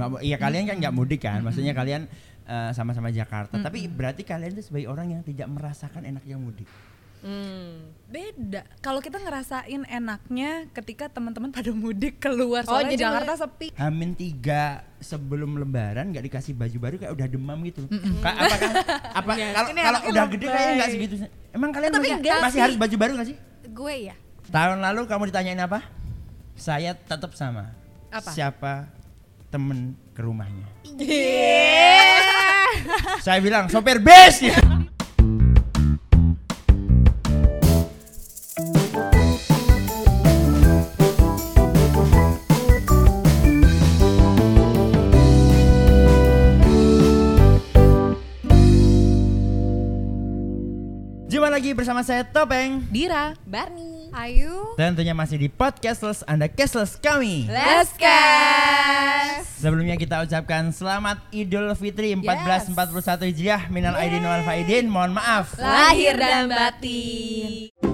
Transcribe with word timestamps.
nggak 0.00 0.10
mau- 0.10 0.22
iya 0.22 0.36
kalian 0.36 0.64
kan 0.64 0.76
nggak 0.78 0.94
mudik 0.94 1.20
kan, 1.20 1.40
maksudnya 1.40 1.70
kalian 1.70 2.08
eh, 2.42 2.70
sama-sama 2.72 3.08
Jakarta. 3.08 3.54
Tapi 3.54 3.86
berarti 3.86 4.22
kalian 4.22 4.50
itu 4.52 4.64
sebagai 4.64 4.88
orang 4.88 5.12
yang 5.12 5.22
tidak 5.22 5.46
merasakan 5.46 6.02
enaknya 6.02 6.34
mudik. 6.34 6.66
Hmm. 7.20 7.92
Beda. 8.08 8.64
Kalau 8.80 8.98
kita 8.98 9.20
ngerasain 9.20 9.84
enaknya 9.84 10.64
ketika 10.72 11.04
teman-teman 11.06 11.52
pada 11.52 11.68
mudik 11.70 12.16
keluar 12.16 12.64
Oh, 12.64 12.72
soalnya 12.72 12.90
jadi 12.90 13.04
Jakarta 13.06 13.32
sepi. 13.38 13.68
Hamin 13.76 14.16
tiga 14.16 14.80
sebelum 14.98 15.52
Lebaran 15.54 16.08
nggak 16.08 16.24
dikasih 16.24 16.56
baju 16.56 16.78
baru 16.80 16.94
kayak 16.96 17.12
udah 17.12 17.26
demam 17.28 17.60
gitu. 17.62 17.84
Ka- 18.18 18.34
apakah 18.34 18.70
apa 19.12 19.32
kalau 19.36 19.68
Ini 19.68 19.80
kalau 19.84 19.98
anaknya 20.00 20.08
udah 20.08 20.24
lebay. 20.24 20.32
gede 20.32 20.46
kayaknya 20.48 20.74
nggak 20.74 20.90
segitu. 20.90 21.14
Emang 21.50 21.70
kalian 21.70 21.90
Tapi 21.92 22.08
masih, 22.08 22.24
masih 22.40 22.50
sih. 22.50 22.62
harus 22.64 22.76
baju 22.78 22.96
baru 22.96 23.12
nggak 23.12 23.28
sih? 23.28 23.36
Gue 23.68 23.94
ya. 24.02 24.14
Tahun 24.48 24.78
lalu 24.80 25.00
kamu 25.04 25.22
ditanyain 25.28 25.60
apa? 25.60 25.78
Saya 26.56 26.96
tetap 26.96 27.30
sama. 27.34 27.68
Apa? 28.08 28.32
Siapa 28.32 28.88
temen 29.50 29.98
ke 30.14 30.22
rumahnya? 30.22 30.66
Saya 33.26 33.42
bilang 33.42 33.66
sopir 33.66 33.98
bis. 33.98 34.46
Jumpa 51.30 51.46
lagi 51.46 51.70
bersama 51.74 52.02
saya 52.06 52.26
Topeng. 52.26 52.86
Dira. 52.90 53.34
Barney. 53.46 53.99
Ayu. 54.10 54.74
Tentunya 54.74 55.14
masih 55.14 55.38
di 55.38 55.48
podcastless 55.50 56.26
Anda 56.26 56.50
cashless 56.50 56.98
kami. 56.98 57.46
Let's 57.46 57.94
gas. 57.94 59.46
Sebelumnya 59.60 59.94
kita 59.94 60.24
ucapkan 60.24 60.72
selamat 60.72 61.20
Idul 61.30 61.70
Fitri 61.78 62.16
1441 62.18 63.30
Hijriah 63.30 63.62
minal 63.68 63.94
aidin 63.94 64.24
wal 64.24 64.42
faidin. 64.42 64.86
Mohon 64.90 65.20
maaf. 65.20 65.54
Lahir 65.60 66.18
dan 66.18 66.50
batin. 66.50 67.89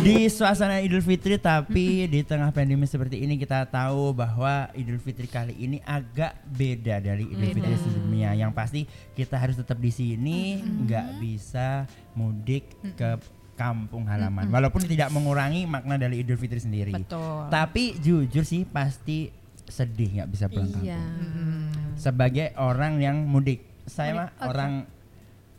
Di 0.00 0.32
suasana 0.32 0.80
Idul 0.80 1.04
Fitri 1.04 1.36
tapi 1.36 2.08
di 2.08 2.24
tengah 2.24 2.48
pandemi 2.56 2.88
seperti 2.88 3.20
ini 3.20 3.36
kita 3.36 3.68
tahu 3.68 4.16
bahwa 4.16 4.72
Idul 4.72 4.96
Fitri 4.96 5.28
kali 5.28 5.52
ini 5.60 5.76
agak 5.84 6.40
beda 6.48 7.04
dari 7.04 7.28
Idul 7.28 7.52
Fitri 7.52 7.76
sebelumnya. 7.76 8.32
Yang 8.32 8.52
pasti 8.56 8.80
kita 9.12 9.36
harus 9.36 9.60
tetap 9.60 9.76
di 9.76 9.92
sini, 9.92 10.64
nggak 10.64 11.20
bisa 11.20 11.84
mudik 12.16 12.64
ke 12.96 13.20
kampung 13.60 14.08
halaman. 14.08 14.48
Walaupun 14.48 14.88
tidak 14.88 15.12
mengurangi 15.12 15.68
makna 15.68 16.00
dari 16.00 16.24
Idul 16.24 16.40
Fitri 16.40 16.64
sendiri. 16.64 16.96
Betul. 16.96 17.52
Tapi 17.52 18.00
jujur 18.00 18.40
sih 18.40 18.64
pasti 18.64 19.28
sedih 19.68 20.16
nggak 20.16 20.30
bisa 20.32 20.48
pulang 20.48 20.80
Iya. 20.80 20.96
kampung. 20.96 21.94
Sebagai 22.00 22.56
orang 22.56 23.04
yang 23.04 23.20
mudik, 23.28 23.68
saya 23.84 24.16
mah 24.16 24.28
orang 24.40 24.88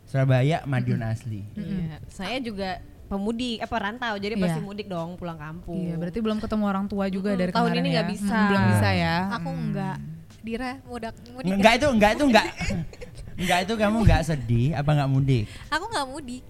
Surabaya 0.02 0.66
Madiun 0.66 1.00
asli. 1.06 1.46
Iya. 1.54 2.02
Saya 2.10 2.42
juga 2.42 2.82
pemudik, 3.12 3.60
apa 3.60 3.76
rantau, 3.78 4.14
jadi 4.16 4.32
Iya. 4.32 4.42
pasti 4.42 4.60
mudik 4.60 4.86
dong 4.86 5.14
pulang 5.14 5.36
kampung. 5.36 5.76
Iya, 5.78 5.94
berarti 5.94 6.18
belum 6.18 6.38
ketemu 6.38 6.64
orang 6.64 6.86
tua 6.86 7.04
juga 7.06 7.28
Mm-mm, 7.28 7.38
dari 7.38 7.50
tahun 7.50 7.60
kemarin 7.66 7.78
ini 7.78 7.86
ya. 7.86 7.94
nggak 7.94 8.08
bisa. 8.10 8.32
Mm, 8.34 8.48
belum 8.48 8.62
bisa 8.66 8.88
ya. 8.90 9.16
Aku 9.30 9.48
enggak. 9.50 9.96
Dira 10.40 10.70
mudik 10.82 11.14
mudik. 11.30 11.52
Enggak 11.52 11.72
itu, 11.74 11.86
enggak 11.86 12.10
itu, 12.12 12.24
enggak. 12.24 12.46
Enggak 13.34 13.58
itu 13.60 13.72
kamu 13.74 13.96
enggak 14.00 14.22
sedih 14.22 14.68
apa 14.72 14.90
enggak 14.90 15.10
mudik? 15.10 15.44
Aku 15.68 15.84
enggak 15.86 16.08
mudik. 16.08 16.42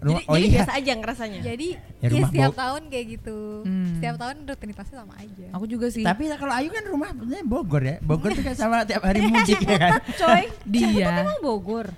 Rumah, 0.00 0.16
Jadi, 0.16 0.24
oh 0.24 0.34
jadi 0.34 0.40
iya. 0.42 0.54
biasa 0.56 0.72
aja 0.74 0.92
ngerasanya. 0.96 1.40
Jadi 1.42 1.68
Ya, 2.00 2.08
ya, 2.08 2.24
setiap 2.24 2.50
Bo- 2.50 2.58
tahun 2.58 2.82
kayak 2.88 3.06
gitu. 3.10 3.38
Hmm. 3.62 3.92
Setiap 3.92 4.14
tahun 4.16 4.36
rutinitasnya 4.42 4.96
sama 4.98 5.14
aja. 5.14 5.46
Aku 5.52 5.64
juga 5.66 5.86
sih. 5.86 6.00
Tapi 6.00 6.22
kalau 6.32 6.54
Ayu 6.54 6.68
kan 6.70 6.84
rumah 6.86 7.12
sebenarnya 7.12 7.44
Bogor 7.44 7.82
ya. 7.84 7.96
Bogor 8.00 8.32
tuh 8.32 8.40
kan 8.42 8.56
sama 8.56 8.76
tiap 8.82 9.04
hari 9.04 9.20
mudik 9.28 9.60
ya 9.60 9.76
kan. 9.78 9.92
Coy, 10.16 10.42
Dia. 10.64 11.20
emang 11.20 11.36
Bogor. 11.38 11.92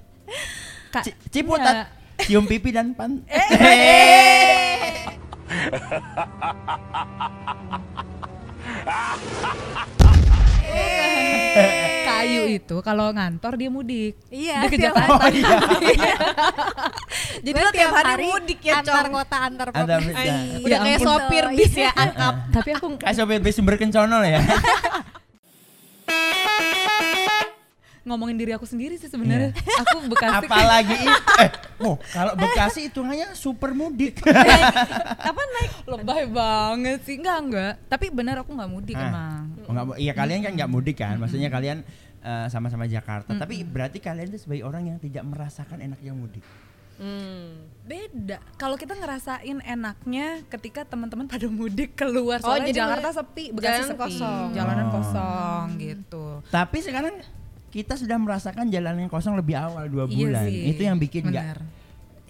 Kak, 0.90 1.04
C- 1.04 1.14
Ciputat, 1.30 1.94
cium 2.26 2.44
pipi 2.46 2.70
dan 2.70 2.94
pan. 2.94 3.22
kayu 12.22 12.42
itu 12.54 12.76
kalau 12.80 13.10
ngantor 13.10 13.52
dia 13.58 13.70
mudik. 13.70 14.14
Iya, 14.30 14.64
Dia 14.64 14.70
ke 14.70 14.78
Jakarta. 14.78 15.24
Oh 15.26 15.28
iya. 15.28 16.16
Jadi 17.44 17.58
lo 17.58 17.70
tiap 17.74 17.92
hari 17.98 18.24
mudik 18.30 18.60
ya, 18.62 18.80
antar 18.80 19.04
Cong. 19.10 19.14
kota 19.18 19.36
antar 19.42 19.68
kota. 19.74 19.84
Udah 19.84 19.98
Ya 20.62 20.78
kayak 20.80 21.00
sopir 21.02 21.44
bis 21.52 21.74
ya, 21.74 21.90
akap. 21.92 22.34
Tapi 22.54 22.70
aku 22.78 22.86
Kayak 23.02 23.16
sopir 23.18 23.38
bis 23.42 23.54
sumber 23.58 23.74
kencono 23.76 24.22
ya. 24.22 24.40
ngomongin 28.02 28.34
diri 28.34 28.50
aku 28.50 28.64
sendiri 28.64 28.94
sih 28.94 29.06
sebenarnya. 29.06 29.54
Aku 29.82 30.02
Bekasi. 30.04 30.44
Apalagi 30.44 30.96
i- 30.96 31.22
eh, 31.44 31.50
oh 31.80 31.94
kalau 32.08 32.34
Bekasi 32.34 32.86
hitungannya 32.86 33.32
super 33.32 33.70
mudik. 33.72 34.18
Apa 35.28 35.42
naik? 35.48 35.72
lebay 35.84 36.24
banget 36.26 36.98
sih. 37.02 37.16
Enggak, 37.16 37.38
enggak. 37.40 37.72
Tapi 37.86 38.06
benar 38.08 38.40
aku 38.40 38.50
nggak 38.52 38.68
mudik 38.68 38.94
Ah. 38.94 39.06
emang. 39.06 39.42
Oh, 39.62 39.70
nggak 39.70 39.84
mu- 39.84 39.96
iya 39.96 40.12
kalian 40.12 40.40
kan 40.40 40.52
nggak 40.52 40.70
mudik 40.70 40.96
kan, 40.96 41.14
maksudnya 41.16 41.46
kalian 41.48 41.86
eh, 42.20 42.46
sama-sama 42.48 42.86
Jakarta. 42.86 43.30
Tapi 43.30 43.62
berarti 43.62 43.98
kalian 43.98 44.28
itu 44.28 44.38
sebagai 44.40 44.62
orang 44.62 44.86
yang 44.86 44.98
tidak 44.98 45.22
merasakan 45.22 45.78
enaknya 45.80 46.12
mudik. 46.12 46.42
Hmm. 46.94 47.66
Beda. 47.82 48.38
Kalau 48.54 48.74
kita 48.74 48.94
ngerasain 48.94 49.58
enaknya 49.60 50.26
ketika 50.46 50.82
teman-teman 50.84 51.26
pada 51.26 51.48
mudik 51.48 51.94
keluar 51.94 52.38
Oh, 52.38 52.46
soalnya 52.48 52.68
jadi 52.68 52.78
Jakarta 52.80 53.08
sepi, 53.12 53.50
Bekasi 53.50 53.66
jalanan 53.66 53.88
sepi. 53.88 54.00
kosong. 54.00 54.46
Jalanan 54.52 54.86
Oh. 54.86 54.92
kosong 54.92 55.66
gitu. 55.78 56.24
Tapi 56.48 56.78
sekarang 56.78 57.14
kita 57.72 57.96
sudah 57.96 58.14
merasakan 58.14 58.68
jalan 58.68 58.94
yang 58.98 59.08
kosong 59.08 59.32
lebih 59.32 59.56
awal 59.56 59.88
dua 59.88 60.04
Iya 60.04 60.12
bulan. 60.14 60.44
sih, 60.44 60.60
Itu 60.68 60.82
yang 60.84 60.96
bikin 60.96 61.24
nggak 61.26 61.46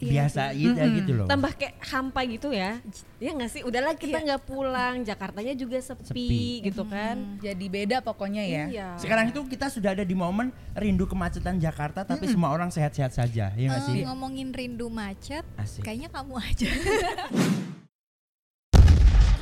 biasa 0.02 0.50
gitu, 0.52 0.74
Mm-mm. 0.74 0.96
gitu 0.98 1.12
loh. 1.14 1.26
Tambah 1.26 1.54
kayak 1.54 1.78
hampa 1.80 2.26
gitu 2.26 2.50
ya. 2.50 2.82
Ya 3.18 3.30
nggak 3.30 3.50
sih? 3.50 3.62
Udahlah 3.62 3.94
kita 3.94 4.18
nggak 4.18 4.42
pulang, 4.42 5.02
Jakartanya 5.02 5.54
juga 5.54 5.78
sepi, 5.78 6.02
Sepi. 6.02 6.42
gitu 6.60 6.82
kan. 6.84 7.38
Jadi 7.38 7.66
beda 7.66 8.02
pokoknya 8.02 8.42
ya. 8.42 8.64
Iya. 8.66 8.88
Sekarang 8.98 9.30
itu 9.30 9.38
kita 9.44 9.66
sudah 9.66 9.94
ada 9.94 10.02
di 10.02 10.10
momen 10.12 10.50
rindu 10.74 11.06
kemacetan 11.06 11.58
Jakarta, 11.58 12.02
tapi 12.02 12.26
semua 12.26 12.50
orang 12.50 12.66
sehat-sehat 12.68 13.10
saja, 13.12 13.50
ya 13.50 13.66
nggak 13.68 13.78
Eh, 13.80 13.86
sih? 13.88 14.02
ngomongin 14.02 14.50
rindu 14.50 14.86
macet, 14.86 15.46
Asik. 15.54 15.82
kayaknya 15.82 16.10
kamu 16.10 16.34
aja. 16.34 16.66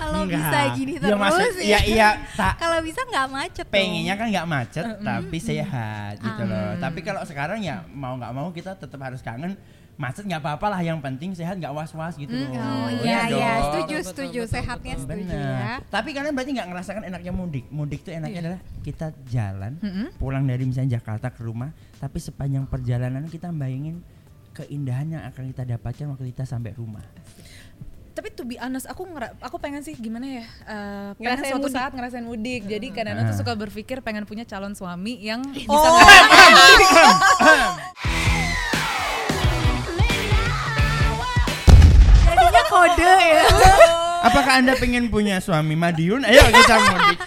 Kalau 0.00 0.24
bisa 0.24 0.58
gini 0.72 0.92
Ya, 0.92 1.00
terus 1.02 1.18
maksud- 1.18 1.56
ya. 1.56 1.62
iya 1.62 1.80
iya 1.84 2.08
tak 2.32 2.56
Kalau 2.56 2.78
bisa 2.80 3.00
nggak 3.02 3.26
macet 3.28 3.66
pengennya 3.66 4.14
kan 4.14 4.26
nggak 4.28 4.48
macet 4.48 4.84
tapi 4.98 5.36
sehat 5.38 6.14
gitu 6.18 6.42
loh. 6.42 6.70
Tapi 6.76 6.98
kalau 7.00 7.20
sekarang 7.22 7.60
ya 7.60 7.84
mau 7.86 8.16
nggak 8.16 8.32
mau 8.32 8.48
kita 8.48 8.74
tetap 8.74 8.96
harus 8.98 9.20
kangen 9.20 9.54
macet 9.94 10.24
nggak 10.24 10.40
apa-apa 10.40 10.66
lah 10.66 10.80
yang 10.80 10.96
penting 10.96 11.30
sehat 11.30 11.54
nggak 11.54 11.68
was-was 11.70 12.16
gitu 12.16 12.32
loh. 12.32 12.48
Oh 12.50 12.88
Iya 12.90 13.04
iya 13.04 13.20
iya, 13.28 13.52
dong. 13.52 13.64
setuju 13.66 13.94
Betul, 13.94 14.08
setuju, 14.08 14.40
betul, 14.40 14.52
sehatnya 14.56 14.94
betul. 14.94 15.04
setuju 15.06 15.28
Benar. 15.30 15.60
ya. 15.60 15.74
Tapi 15.86 16.08
kalian 16.10 16.32
berarti 16.32 16.50
nggak 16.50 16.68
ngerasakan 16.68 17.02
enaknya 17.04 17.32
mudik. 17.34 17.64
Mudik 17.68 18.00
tuh 18.00 18.12
enaknya 18.14 18.38
adalah 18.40 18.60
kita 18.80 19.06
jalan, 19.26 19.72
Mm-mm. 19.78 20.06
pulang 20.16 20.42
dari 20.42 20.64
misalnya 20.64 20.96
Jakarta 20.96 21.28
ke 21.28 21.40
rumah, 21.40 21.68
tapi 21.96 22.16
sepanjang 22.16 22.64
perjalanan 22.64 23.28
kita 23.28 23.52
bayangin 23.52 24.00
keindahan 24.50 25.06
yang 25.10 25.22
akan 25.22 25.52
kita 25.52 25.68
dapatkan 25.68 26.06
waktu 26.08 26.24
kita 26.30 26.44
sampai 26.44 26.72
rumah. 26.72 27.04
Tapi 28.20 28.36
to 28.36 28.44
be 28.44 28.60
honest, 28.60 28.84
aku 28.84 29.08
ngera 29.08 29.32
aku 29.40 29.56
pengen 29.56 29.80
sih 29.80 29.96
gimana 29.96 30.28
ya? 30.28 30.44
eh, 30.44 30.44
pengen 31.16 31.24
Ngerasain 31.40 31.52
suatu 31.56 31.64
mudik. 31.64 31.72
saat 31.72 31.92
ngerasain 31.96 32.20
mudik. 32.22 32.68
Jadi 32.68 32.86
kadang-kadang 32.92 33.24
tuh 33.24 33.32
Ah. 33.32 33.40
suka 33.40 33.52
berpikir 33.56 34.04
pengen 34.04 34.28
punya 34.28 34.44
calon 34.44 34.76
suami 34.76 35.16
yang 35.18 35.40
bisa 35.56 35.72
Oh, 35.72 35.96
Jadinya 42.30 42.62
kode 42.66 43.14
ya. 43.26 43.44
Apakah 44.20 44.52
anda 44.60 44.76
pengen 44.76 45.08
punya 45.08 45.40
suami 45.40 45.72
Madiun? 45.74 46.20
Ayo 46.22 46.44
kita 46.46 46.76
mudik. 46.76 47.18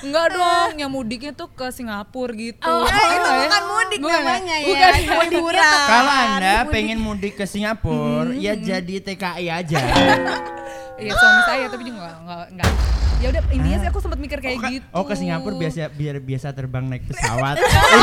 Enggak 0.00 0.26
dong, 0.32 0.70
yang 0.80 0.90
mudiknya 0.90 1.32
tuh 1.36 1.48
ke 1.52 1.68
Singapura 1.68 2.32
gitu. 2.32 2.64
Oh, 2.64 2.88
itu 2.88 3.28
bukan 3.28 3.62
mudik 3.68 3.98
Bukan 4.00 4.20
namanya 4.24 4.56
ya. 4.56 4.66
Bukan. 4.66 4.92
Ke 5.30 5.64
Kalau 5.88 6.12
anda 6.12 6.54
pengen 6.72 6.98
mudik 6.98 7.34
ke 7.36 7.44
Singapura, 7.44 8.32
ya 8.32 8.56
jadi 8.56 8.94
TKI 9.04 9.46
aja. 9.52 9.78
Iya 11.00 11.16
suami 11.16 11.42
saya 11.48 11.64
tapi 11.72 11.82
juga 11.88 12.12
enggak 12.12 12.44
enggak. 12.52 12.70
Ya 13.24 13.26
udah 13.32 13.42
intinya 13.52 13.76
Ah. 13.76 13.80
sih 13.80 13.88
aku 13.88 14.00
sempat 14.04 14.18
mikir 14.20 14.38
kayak 14.40 14.56
oh, 14.60 14.68
gitu. 14.68 14.86
oh 14.92 15.04
ke 15.08 15.14
Singapura 15.16 15.54
biasa 15.56 15.88
biar 15.96 16.16
biasa 16.20 16.46
terbang 16.52 16.84
naik 16.92 17.08
pesawat. 17.08 17.56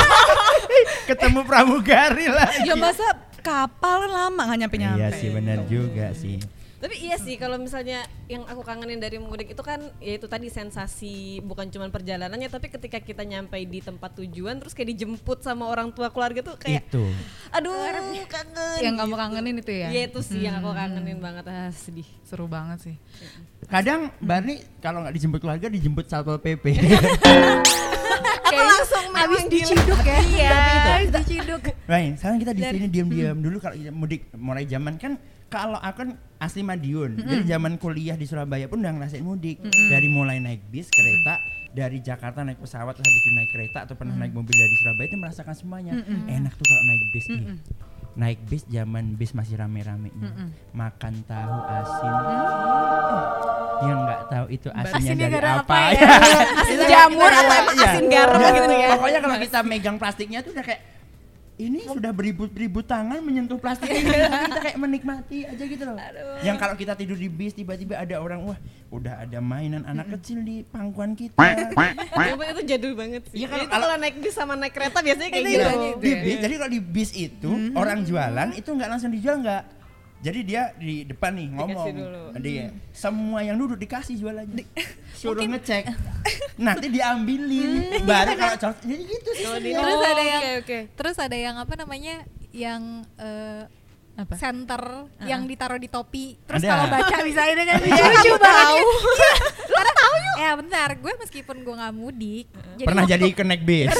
Ketemu 1.10 1.46
pramugari 1.46 2.26
lagi. 2.26 2.66
Ya 2.66 2.74
masa 2.74 3.06
kapal 3.46 4.10
kan 4.10 4.12
lama 4.12 4.42
nggak 4.50 4.60
nyampe 4.66 4.78
nyampe. 4.82 4.98
Iya 4.98 5.08
sih 5.14 5.30
benar 5.30 5.62
juga 5.70 6.10
sih. 6.18 6.42
Tapi 6.78 6.96
iya 7.02 7.18
sih 7.18 7.42
kalau 7.42 7.58
misalnya 7.58 8.06
yang 8.30 8.46
aku 8.46 8.62
kangenin 8.62 9.02
dari 9.02 9.18
mudik 9.18 9.50
itu 9.58 9.64
kan 9.66 9.82
yaitu 9.98 10.30
tadi 10.30 10.46
sensasi 10.54 11.42
bukan 11.42 11.74
cuma 11.74 11.90
perjalanannya 11.90 12.54
tapi 12.54 12.70
ketika 12.70 13.02
kita 13.02 13.26
nyampe 13.26 13.58
di 13.66 13.82
tempat 13.82 14.14
tujuan 14.22 14.62
terus 14.62 14.78
kayak 14.78 14.94
dijemput 14.94 15.42
sama 15.42 15.66
orang 15.66 15.90
tua 15.90 16.14
keluarga 16.14 16.46
tuh 16.46 16.54
kayak 16.60 16.86
Itu. 16.86 17.02
aduh 17.50 17.74
kangen. 18.30 18.78
Yang 18.84 18.96
kamu 19.02 19.16
kangenin 19.18 19.56
itu 19.58 19.74
ya? 19.74 19.90
Iya 19.90 20.02
itu 20.12 20.20
sih 20.22 20.40
yang 20.46 20.62
aku 20.62 20.70
kangenin 20.76 21.18
banget 21.18 21.46
ah 21.50 21.72
sedih. 21.74 22.06
Seru 22.22 22.46
banget 22.46 22.78
sih. 22.84 22.96
Kadang 23.66 24.14
Barni 24.22 24.62
kalau 24.84 25.02
nggak 25.02 25.16
dijemput 25.18 25.40
keluarga 25.42 25.68
dijemput 25.72 26.06
satpol 26.06 26.38
pp. 26.38 26.78
Aku 28.48 28.64
langsung 28.64 29.06
Habis 29.12 29.44
diciduk 29.52 30.02
ya. 30.08 30.20
Iya. 30.24 30.52
Habis 30.88 31.12
diciduk. 31.12 31.62
Right, 31.84 32.16
sekarang 32.16 32.38
kita 32.40 32.54
di 32.56 32.64
sini 32.64 32.88
diam-diam 32.88 33.38
dulu 33.42 33.58
kalau 33.60 33.76
mudik 33.92 34.32
mulai 34.38 34.64
zaman 34.64 34.96
kan 34.96 35.20
kalau 35.48 35.78
aku 35.78 35.98
kan 35.98 36.10
asli 36.38 36.62
Madiun. 36.62 37.18
Jadi 37.18 37.44
zaman 37.46 37.76
kuliah 37.76 38.14
di 38.14 38.24
Surabaya 38.24 38.68
pun 38.68 38.80
udah 38.80 38.94
ngerasain 38.94 39.22
mudik. 39.22 39.58
Dari 39.64 40.08
mulai 40.08 40.38
naik 40.38 40.68
bis, 40.68 40.88
kereta, 40.88 41.40
dari 41.70 42.00
Jakarta 42.00 42.42
naik 42.42 42.58
pesawat 42.58 42.94
terus 42.94 43.06
habis 43.06 43.22
itu 43.22 43.32
naik 43.34 43.50
kereta 43.50 43.80
atau 43.84 43.94
pernah 43.94 44.14
naik 44.14 44.32
mobil 44.32 44.52
dari 44.52 44.76
Surabaya 44.78 45.08
itu 45.08 45.18
merasakan 45.18 45.56
semuanya. 45.56 45.92
Enak 46.28 46.52
tuh 46.52 46.66
kalau 46.66 46.84
naik 46.86 47.04
bis 47.10 47.26
nih. 47.28 47.46
Naik 48.18 48.40
bis 48.46 48.64
zaman 48.66 49.14
bis 49.14 49.32
masih 49.32 49.56
rame-ramenya. 49.56 50.30
Makan 50.72 51.14
tahu 51.24 51.58
asin. 51.66 52.14
Yang 53.78 54.00
nggak 54.02 54.22
tahu 54.28 54.46
itu 54.50 54.70
asinnya 54.74 55.14
Asinnya 55.14 55.28
dari 55.30 55.48
apa, 55.48 55.62
apa 55.62 55.78
ya? 55.94 56.10
Asin 56.66 56.80
jamur 56.90 57.30
atau 57.30 57.46
emang 57.46 57.78
Iya. 57.78 57.86
asin 57.88 58.06
garam 58.10 58.40
Iya. 58.42 58.50
gitu 58.50 58.74
ya? 58.74 58.88
Pokoknya 58.98 59.20
kalau 59.22 59.38
kita 59.38 59.60
megang 59.62 59.98
plastiknya 60.02 60.40
tuh 60.42 60.52
udah 60.52 60.66
kayak 60.66 60.82
ini 61.58 61.82
sudah 61.84 62.14
beribu-ribu 62.14 62.86
tangan 62.86 63.18
menyentuh 63.18 63.58
plastik 63.58 63.90
ini 63.90 64.06
kita 64.46 64.60
kayak 64.62 64.78
menikmati 64.78 65.42
aja 65.44 65.64
gitu 65.66 65.84
loh. 65.84 65.98
Yang 66.46 66.58
kalau 66.62 66.76
kita 66.78 66.94
tidur 66.94 67.18
di 67.18 67.26
bis 67.28 67.52
tiba-tiba 67.52 67.98
ada 67.98 68.22
orang 68.22 68.46
wah 68.46 68.58
udah 68.88 69.26
ada 69.26 69.42
mainan 69.42 69.82
anak 69.84 70.14
kecil 70.16 70.46
di 70.46 70.62
pangkuan 70.64 71.18
kita. 71.18 71.34
Ya, 71.36 72.54
itu 72.54 72.62
jadul 72.64 72.94
banget 72.94 73.26
sih. 73.28 73.42
Iya, 73.42 73.48
kalau- 73.50 73.66
itu 73.66 73.74
kalau 73.74 73.88
naik 73.98 74.16
bis 74.22 74.34
sama 74.34 74.54
naik 74.54 74.72
kereta 74.72 75.02
biasanya 75.02 75.30
kayak 75.30 75.42
Itu 75.42 75.50
gitu. 75.50 75.66
ya, 75.66 75.74
di 75.98 76.12
bis, 76.16 76.38
jadi 76.40 76.54
kalau 76.56 76.72
di 76.72 76.82
bis 76.82 77.10
itu 77.12 77.52
orang 77.74 78.00
jualan 78.06 78.50
itu 78.54 78.70
nggak 78.70 78.90
langsung 78.90 79.10
dijual 79.10 79.42
nggak. 79.42 79.64
Jadi 80.18 80.40
dia 80.44 80.74
di 80.74 81.04
depan 81.04 81.30
nih 81.32 81.48
ngomong, 81.52 81.86
dulu. 81.94 82.24
dia 82.38 82.74
semua 82.90 83.40
yang 83.40 83.54
duduk 83.54 83.78
dikasih 83.78 84.18
jualannya, 84.18 84.66
suruh 85.16 85.46
ngecek, 85.46 85.86
nanti 86.60 86.90
diambilin, 86.90 88.02
baru 88.02 88.34
kalau 88.34 88.58
cocok, 88.66 88.76
jadi 88.84 89.04
gitu 89.04 89.30
sih. 89.32 89.46
sebenarnya. 89.46 89.78
Terus 89.78 90.02
ada 90.04 90.24
yang 90.24 90.42
oke, 90.42 90.54
oke. 90.58 90.80
terus 90.92 91.18
ada 91.20 91.38
yang 91.38 91.56
apa 91.56 91.74
namanya? 91.76 92.16
Yang 92.50 92.82
eh, 93.16 93.64
Apa? 94.18 94.34
center 94.36 94.82
yang 95.22 95.46
ditaruh 95.46 95.78
di 95.78 95.86
topi. 95.86 96.34
Terus 96.42 96.66
kalau 96.66 96.90
baca 96.90 97.16
bisa 97.22 97.42
ini 97.46 97.64
kan 97.64 97.78
Iya, 97.78 98.04
lucu 98.10 98.34
tahu. 98.36 98.78
Iya. 98.82 99.34
Karena 99.70 99.92
tahu 99.94 100.14
Ya 100.36 100.52
bentar, 100.54 100.90
gue 100.92 101.14
meskipun 101.20 101.58
gue 101.60 101.76
nggak 101.76 101.94
mudik, 101.94 102.46
Pernah 102.80 103.06
waktu- 103.06 103.14
jadi 103.16 103.28
connect 103.32 103.64
bis. 103.64 103.94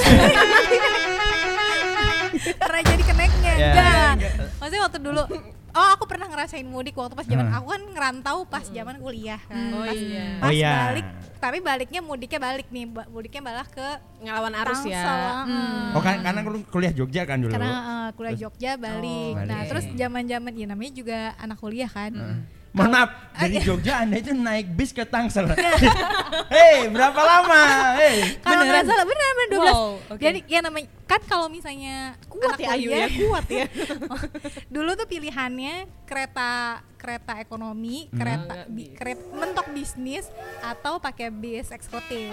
pernah 2.58 2.82
jadi 2.84 3.02
keneknya 3.04 3.52
Ya. 3.52 3.68
enggak 3.68 4.14
maksudnya 4.58 4.82
waktu 4.84 4.98
dulu 5.00 5.22
oh 5.78 5.88
aku 5.88 6.04
pernah 6.04 6.26
ngerasain 6.26 6.66
mudik 6.66 6.92
waktu 6.92 7.14
pas 7.14 7.22
zaman 7.22 7.46
Hmm. 7.46 7.56
aku 7.56 7.66
kan 7.68 7.82
ngerantau 7.88 8.38
pas 8.44 8.66
zaman 8.66 8.98
kuliah 8.98 9.38
kan 9.40 9.70
Oh 9.70 9.82
pas, 9.82 9.94
iya. 9.94 10.26
pas 10.36 10.44
Oh 10.44 10.52
iya. 10.52 10.72
balik 10.84 11.06
tapi 11.38 11.58
baliknya 11.60 12.00
mudiknya 12.00 12.40
balik 12.40 12.66
nih 12.68 12.84
mudiknya 13.06 13.42
balik 13.44 13.70
ke 13.70 13.88
Ngelawan 14.18 14.50
arus 14.56 14.82
Tangsel, 14.82 14.90
ya. 14.90 15.46
heeh. 15.46 15.94
Oh 15.94 16.02
kan 16.02 16.18
karena 16.18 16.40
kuliah 16.66 16.90
Jogja 16.90 17.22
kan 17.22 17.38
dulu. 17.38 17.54
karena 17.54 17.70
eh, 17.70 18.08
kuliah 18.12 18.34
Terus- 18.34 18.42
Jogja 18.44 18.70
balik 18.76 19.32
Oh, 19.32 19.38
nah 19.40 19.54
balik. 19.56 19.68
terus 19.70 19.84
zaman 19.94 20.22
zaman 20.26 20.52
ya 20.52 20.66
namanya 20.66 20.92
juga 20.92 21.18
anak 21.38 21.56
kuliah 21.56 21.86
kan 21.88 22.10
Mohon 22.78 22.92
maaf, 22.94 23.10
dari 23.34 23.56
Jogja 23.58 24.06
Anda 24.06 24.16
itu 24.16 24.30
naik 24.30 24.66
bis 24.70 24.94
ke 24.94 25.02
Tangsel. 25.02 25.50
Hei, 26.54 26.86
berapa 26.86 27.18
lama? 27.18 27.62
Hei. 27.98 28.38
kalau 28.38 28.62
nggak 28.62 28.86
salah 28.86 29.02
beneran 29.02 29.34
bener 29.34 29.48
12 29.50 29.58
Wow, 29.58 29.88
jadi 30.14 30.38
ya 30.46 30.60
namanya 30.62 30.86
kan 31.04 31.20
kalau 31.26 31.50
misalnya 31.50 32.14
Kuat 32.30 32.54
anak 32.54 32.60
ya 32.60 32.68
Ayu 32.72 32.88
ya, 32.88 33.06
kuat 33.10 33.46
ya. 33.48 33.66
dulu 34.74 34.94
tuh 34.94 35.06
pilihannya 35.06 35.74
kereta 36.04 36.50
kereta 36.94 37.38
ekonomi, 37.38 38.06
kereta 38.10 38.54
Enggak, 38.62 38.70
bi- 38.70 38.90
kereta 38.94 39.22
mentok 39.30 39.66
bisnis 39.70 40.26
atau 40.60 40.98
pakai 40.98 41.30
bis 41.30 41.70
eksekutif 41.70 42.30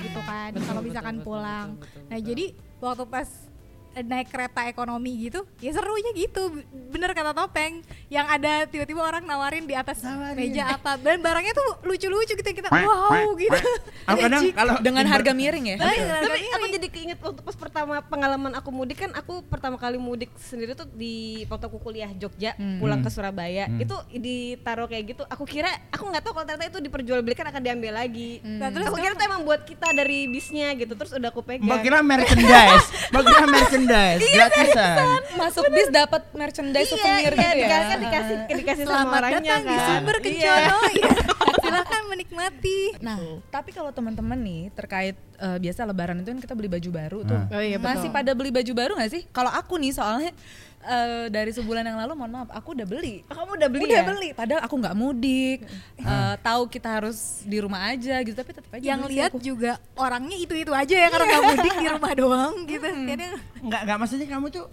gitu 0.00 0.20
kan 0.22 0.50
kalau 0.58 0.80
misalkan 0.80 1.18
betul, 1.18 1.26
pulang. 1.28 1.68
betul, 1.74 1.86
betul, 1.86 2.06
nah 2.06 2.18
betul. 2.18 2.28
jadi 2.28 2.44
waktu 2.78 3.04
pas 3.06 3.28
eh, 3.30 3.51
naik 3.94 4.28
kereta 4.28 4.64
ekonomi 4.64 5.28
gitu 5.28 5.44
ya 5.60 5.70
serunya 5.70 6.10
gitu. 6.12 6.62
Bener 6.88 7.12
kata 7.12 7.32
topeng 7.32 7.84
yang 8.08 8.24
ada 8.24 8.64
tiba-tiba 8.64 9.00
orang 9.00 9.22
nawarin 9.22 9.64
di 9.64 9.72
atas 9.72 10.00
Nawarin. 10.00 10.36
meja 10.38 10.72
apa. 10.72 10.96
Dan 10.96 11.20
barangnya 11.20 11.52
tuh 11.52 11.84
lucu-lucu 11.84 12.32
gitu 12.32 12.44
kita 12.44 12.68
wow 12.68 13.36
gitu. 13.36 13.60
Aku 14.08 14.18
kadang 14.18 14.42
kalau 14.52 14.74
Dengan 14.80 15.04
harga 15.06 15.32
miring 15.32 15.64
ya? 15.64 15.76
Nah, 15.76 15.90
dengan 15.90 16.16
harga 16.18 16.28
Tapi 16.28 16.40
aku 16.42 16.56
miring. 16.56 16.72
jadi 16.74 16.88
keinget 16.88 17.18
waktu 17.20 17.40
pas 17.42 17.56
pertama 17.56 17.94
pengalaman 18.02 18.52
aku 18.54 18.70
mudik 18.70 18.98
kan 19.00 19.10
aku 19.12 19.44
pertama 19.44 19.76
kali 19.76 19.96
mudik 19.96 20.32
sendiri 20.38 20.72
tuh 20.72 20.88
di 20.88 21.44
waktu 21.46 21.68
aku 21.68 21.78
kuliah 21.78 22.10
Jogja 22.14 22.56
pulang 22.78 23.00
ke 23.00 23.08
Surabaya. 23.08 23.68
Itu 23.76 23.94
ditaruh 24.08 24.86
kayak 24.86 25.04
gitu 25.08 25.22
aku 25.26 25.44
kira 25.44 25.68
aku 25.88 26.08
nggak 26.08 26.22
tahu 26.22 26.32
kalau 26.32 26.46
ternyata 26.48 26.68
itu 26.68 26.80
diperjualbelikan 26.80 27.46
akan 27.46 27.60
diambil 27.60 27.92
lagi. 27.94 28.40
Nah, 28.42 28.68
terus 28.68 28.86
aku 28.86 28.98
kira 28.98 29.12
tuh 29.12 29.26
emang 29.26 29.42
buat 29.42 29.62
kita 29.62 29.92
dari 29.92 30.26
bisnya 30.26 30.72
gitu 30.74 30.92
terus 30.94 31.12
udah 31.12 31.28
aku 31.28 31.42
pegang. 31.42 31.66
Mbak 31.66 31.80
kira 31.82 31.98
merchandise, 32.00 32.86
Mbak 33.12 33.22
kira 33.22 33.44
merchandise, 33.46 33.81
Iya, 33.86 34.30
gratisan. 34.36 34.96
Masuk 35.38 35.64
bis 35.72 35.88
dapat 35.90 36.22
merchandise 36.36 36.88
souvenir 36.90 37.32
gitu 37.34 37.42
ya? 37.42 37.52
dikasih, 37.56 37.88
kan 37.88 37.98
dikasih 37.98 38.36
dikasih 38.62 38.84
sama 38.86 38.94
Selamat 38.94 39.18
orangnya 39.18 39.40
datang 39.42 39.62
di 39.62 39.76
kan. 39.76 39.86
Sumber 39.88 40.16
Iya. 40.22 40.22
Kencono 40.22 40.78
ya. 40.92 41.12
Silakan 41.62 42.02
menikmati. 42.10 42.80
Nah, 43.00 43.16
tapi 43.48 43.70
kalau 43.70 43.90
teman-teman 43.94 44.38
nih 44.38 44.62
terkait 44.74 45.16
eh, 45.16 45.58
biasa 45.58 45.80
lebaran 45.88 46.20
itu 46.20 46.28
kan 46.34 46.40
kita 46.42 46.54
beli 46.58 46.68
baju 46.68 46.90
baru 46.90 47.18
tuh. 47.24 47.40
Ah. 47.48 47.54
Oh 47.58 47.62
iya, 47.62 47.76
betul. 47.78 47.88
Masih 47.90 48.08
pada 48.10 48.30
beli 48.34 48.50
baju 48.50 48.72
baru 48.74 48.92
nggak 48.98 49.10
sih? 49.12 49.22
Kalau 49.30 49.50
aku 49.50 49.78
nih 49.78 49.92
soalnya 49.94 50.32
eh, 50.82 51.26
dari 51.28 51.50
sebulan 51.50 51.82
yang 51.82 51.98
lalu 51.98 52.12
mohon 52.14 52.32
maaf 52.32 52.50
aku 52.50 52.74
udah 52.74 52.84
beli. 52.84 53.22
Oh, 53.26 53.34
kamu 53.34 53.50
udah 53.56 53.68
beli 53.70 53.84
udah 53.86 54.02
ya? 54.02 54.06
beli, 54.06 54.28
padahal 54.32 54.60
aku 54.62 54.74
nggak 54.76 54.96
mudik, 54.96 55.58
eh, 55.98 56.34
tahu 56.38 56.62
kita 56.66 56.88
harus 56.90 57.42
di 57.42 57.58
rumah 57.58 57.88
aja 57.88 58.18
gitu, 58.20 58.34
tapi 58.34 58.50
tetap 58.50 58.70
aja 58.70 58.82
Yang 58.82 59.00
lihat 59.08 59.30
aku. 59.30 59.38
juga 59.38 59.78
orangnya 59.94 60.36
itu-itu 60.36 60.72
aja 60.74 60.94
ya 60.94 61.08
karena 61.08 61.24
nggak 61.30 61.44
mudik 61.48 61.74
di 61.76 61.86
rumah 61.88 62.12
doang 62.12 62.54
gitu. 62.66 62.86
Jadi 62.86 63.24
Enggak, 63.62 63.80
enggak 63.86 63.98
maksudnya 63.98 64.26
kamu 64.26 64.46
tuh 64.50 64.66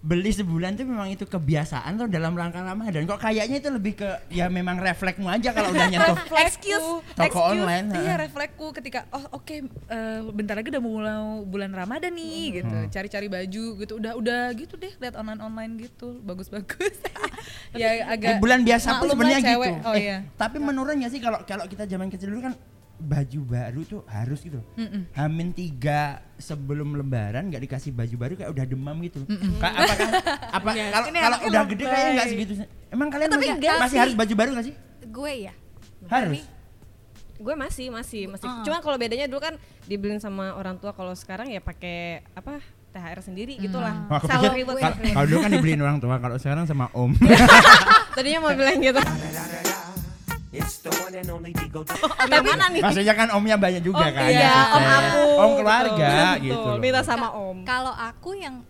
beli 0.00 0.32
sebulan 0.32 0.80
tuh 0.80 0.88
memang 0.88 1.12
itu 1.12 1.28
kebiasaan 1.28 2.00
tuh 2.00 2.08
dalam 2.08 2.32
rangka 2.32 2.64
Ramadan. 2.64 3.04
Kok 3.04 3.20
kayaknya 3.20 3.60
itu 3.60 3.68
lebih 3.68 4.00
ke 4.00 4.08
ya 4.32 4.48
memang 4.48 4.80
refleksmu 4.80 5.28
aja 5.28 5.52
kalau 5.52 5.76
udah 5.76 5.86
nyentuh 5.92 6.16
Refleksku, 6.24 7.04
Toko 7.12 7.20
excuse, 7.20 7.44
online, 7.52 7.86
Iya, 7.92 8.14
refleksku 8.16 8.66
ketika 8.72 9.04
oh 9.12 9.36
oke 9.36 9.60
eh, 9.60 10.20
bentar 10.32 10.56
lagi 10.56 10.72
udah 10.72 10.80
mau 10.80 10.92
mulai 10.96 11.16
bulan 11.44 11.70
Ramadan 11.76 12.16
nih 12.16 12.64
gitu. 12.64 12.76
Cari-cari 12.88 13.28
baju 13.28 13.64
gitu. 13.76 13.92
Udah 14.00 14.12
udah 14.16 14.42
gitu 14.56 14.80
deh 14.80 14.92
lihat 14.96 15.20
online-online 15.20 15.72
gitu. 15.84 16.16
Bagus-bagus. 16.24 16.96
ya 17.80 18.08
agak 18.08 18.36
Eh, 18.36 18.40
bulan 18.40 18.64
biasa 18.64 19.04
pun 19.04 19.12
sebenarnya 19.12 19.40
gitu. 19.44 19.68
Oh 19.84 19.92
Eh, 19.92 20.00
iya. 20.00 20.18
Tapi 20.40 20.56
menurut 20.56 20.96
nggak 20.96 21.12
sih 21.12 21.20
kalau 21.20 21.44
kalau 21.44 21.68
kita 21.68 21.84
zaman 21.84 22.08
kecil 22.08 22.32
dulu 22.32 22.48
kan 22.48 22.54
baju 23.00 23.40
baru 23.48 23.80
tuh 23.88 24.00
harus 24.06 24.44
gitu. 24.44 24.60
Hamin 25.16 25.50
tiga 25.50 26.20
sebelum 26.36 26.94
Lebaran 26.94 27.48
nggak 27.48 27.64
dikasih 27.66 27.90
baju 27.90 28.16
baru 28.20 28.32
kayak 28.36 28.50
udah 28.52 28.64
demam 28.68 28.96
gitu. 29.02 29.24
Ka- 29.56 29.74
apakah 29.74 30.08
apa 30.52 30.70
kalau 30.70 31.06
Ini 31.08 31.18
kalau 31.18 31.38
udah 31.48 31.62
gede 31.66 31.84
kayaknya 31.88 32.12
nggak 32.14 32.28
segitu. 32.28 32.52
Emang 32.92 33.08
kalian 33.08 33.28
tapi 33.32 33.46
masih, 33.50 33.80
masih 33.80 33.90
sih. 33.90 33.98
harus 33.98 34.14
baju 34.14 34.34
baru 34.36 34.50
nggak 34.54 34.66
sih? 34.68 34.74
gue 35.10 35.32
ya. 35.50 35.52
Harus. 36.06 36.40
Gue 37.40 37.54
masih, 37.56 37.88
masih, 37.88 38.22
masih. 38.28 38.46
Uh-uh. 38.46 38.64
Cuma 38.68 38.84
kalau 38.84 39.00
bedanya 39.00 39.24
dulu 39.24 39.40
kan 39.40 39.56
dibeliin 39.88 40.20
sama 40.20 40.52
orang 40.54 40.76
tua 40.76 40.92
kalau 40.92 41.16
sekarang 41.16 41.48
ya 41.48 41.64
pakai 41.64 42.20
apa 42.36 42.60
THR 42.92 43.20
sendiri 43.24 43.56
gitulah. 43.56 44.06
Pikir 44.10 44.66
buat 44.66 44.76
kalau 44.76 44.92
kalau 45.14 45.26
dulu 45.26 45.40
kan 45.40 45.50
dibeliin 45.50 45.80
orang 45.80 45.98
tua, 46.02 46.20
kalau 46.20 46.36
sekarang 46.36 46.68
sama 46.68 46.92
om. 46.92 47.14
Tadinya 48.16 48.44
mau 48.44 48.52
bilang 48.52 48.76
gitu. 48.82 49.00
Om 50.50 51.14
yang 52.26 52.46
mana 52.50 52.64
nih? 52.68 52.82
Maksudnya 52.82 53.14
kan 53.14 53.28
omnya 53.30 53.54
banyak 53.54 53.82
juga 53.86 54.02
Om, 54.02 54.14
kan. 54.14 54.26
iya, 54.26 54.54
om 54.74 54.82
aku. 54.82 55.22
Om 55.38 55.50
keluarga 55.54 56.10
Betul, 56.10 56.42
gitu. 56.42 56.66
loh. 56.66 56.78
Minta 56.82 57.02
sama 57.06 57.28
om. 57.30 57.62
Kalau 57.62 57.94
aku 57.94 58.34
yang 58.34 58.66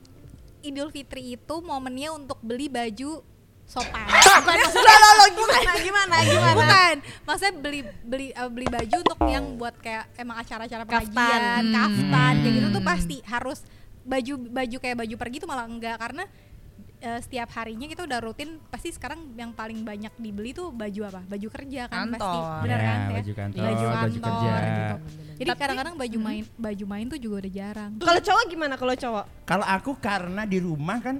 Idul 0.60 0.92
Fitri 0.92 1.34
itu 1.34 1.54
momennya 1.58 2.12
untuk 2.12 2.36
beli 2.44 2.68
baju 2.68 3.24
sopan. 3.64 4.04
Bukan 4.44 4.56
maksudnya 4.60 4.92
Lo 4.92 5.10
lo 5.14 5.26
gimana 5.32 5.72
gimana 5.78 6.16
gimana? 6.20 6.52
Bukan, 6.54 6.94
maksudnya 7.24 7.54
beli 7.56 7.80
beli 8.02 8.26
eh, 8.28 8.50
beli 8.50 8.66
baju 8.68 8.96
untuk 9.00 9.18
yang 9.24 9.44
buat 9.56 9.74
kayak 9.78 10.04
emang 10.18 10.36
acara-acara 10.36 10.84
Kaftan. 10.84 11.00
pengajian, 11.08 11.62
Hmm. 11.64 11.72
kaftan 11.72 12.34
kayak 12.36 12.54
gitu 12.54 12.68
tuh 12.68 12.84
pasti 12.84 13.16
harus 13.24 13.58
baju 14.00 14.34
baju 14.42 14.76
kayak 14.76 14.96
baju 14.98 15.14
pergi 15.16 15.36
tuh 15.38 15.48
malah 15.48 15.64
enggak 15.64 15.96
karena 15.96 16.24
eh, 17.00 17.18
setiap 17.18 17.48
harinya 17.52 17.84
kita 17.84 18.02
udah 18.02 18.18
rutin 18.20 18.60
pasti 18.66 18.88
sekarang 18.88 19.32
yang 19.34 19.50
paling 19.50 19.80
banyak 19.80 20.12
dibeli 20.14 20.50
tuh 20.50 20.68
baju 20.70 21.00
apa? 21.06 21.20
Baju 21.26 21.48
kerja 21.50 21.82
kan 21.86 22.08
pasti. 22.08 22.20
Kantor. 22.20 22.60
Bener 22.60 22.76
Ya, 22.76 22.84
kan 22.84 22.98
ya? 23.00 23.08
baju 23.14 23.32
kantor, 23.34 23.60
baju, 23.60 23.84
baju 23.84 24.18
kantor, 24.18 24.40
kerja. 24.52 24.54
gitu. 24.60 24.94
Jadi 25.34 25.50
kadang-kadang 25.54 25.94
baju 25.96 26.18
main 26.20 26.44
baju 26.54 26.84
main 26.86 27.06
tuh 27.06 27.18
juga 27.18 27.34
udah 27.40 27.52
jarang. 27.52 27.90
Kalau 27.98 28.20
cowok 28.22 28.44
gimana 28.46 28.74
kalau 28.76 28.94
cowok? 28.94 29.24
Kalau 29.44 29.66
aku 29.66 29.90
karena 29.98 30.42
di 30.44 30.58
rumah 30.58 30.98
kan 30.98 31.16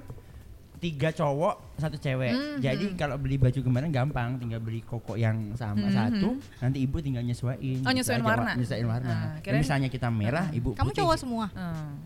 tiga 0.77 1.09
cowok 1.11 1.77
satu 1.77 1.93
cewek. 1.95 2.29
Hmm, 2.31 2.57
Jadi 2.57 2.93
kalau 2.95 3.13
beli 3.15 3.37
baju 3.37 3.53
kemarin 3.55 3.89
gampang, 3.89 4.37
tinggal 4.37 4.57
beli 4.57 4.81
koko 4.81 5.13
yang 5.13 5.53
sama 5.53 5.85
Hmm, 5.85 5.93
satu, 5.95 6.29
nanti 6.57 6.77
ibu 6.79 6.97
tinggal 6.97 7.21
nyesuaiin. 7.21 7.81
Oh, 7.81 7.89
nyesuaiin 7.91 8.21
warna? 8.21 8.53
Nyesuaiin 8.53 8.85
warna. 8.85 9.37
Kirain- 9.39 9.61
misalnya 9.61 9.87
kita 9.87 10.09
merah, 10.09 10.49
ibu 10.51 10.73
Kamu 10.73 10.89
putih. 10.89 11.05
cowok 11.05 11.17
semua. 11.17 11.45
Hmm. 11.51 12.01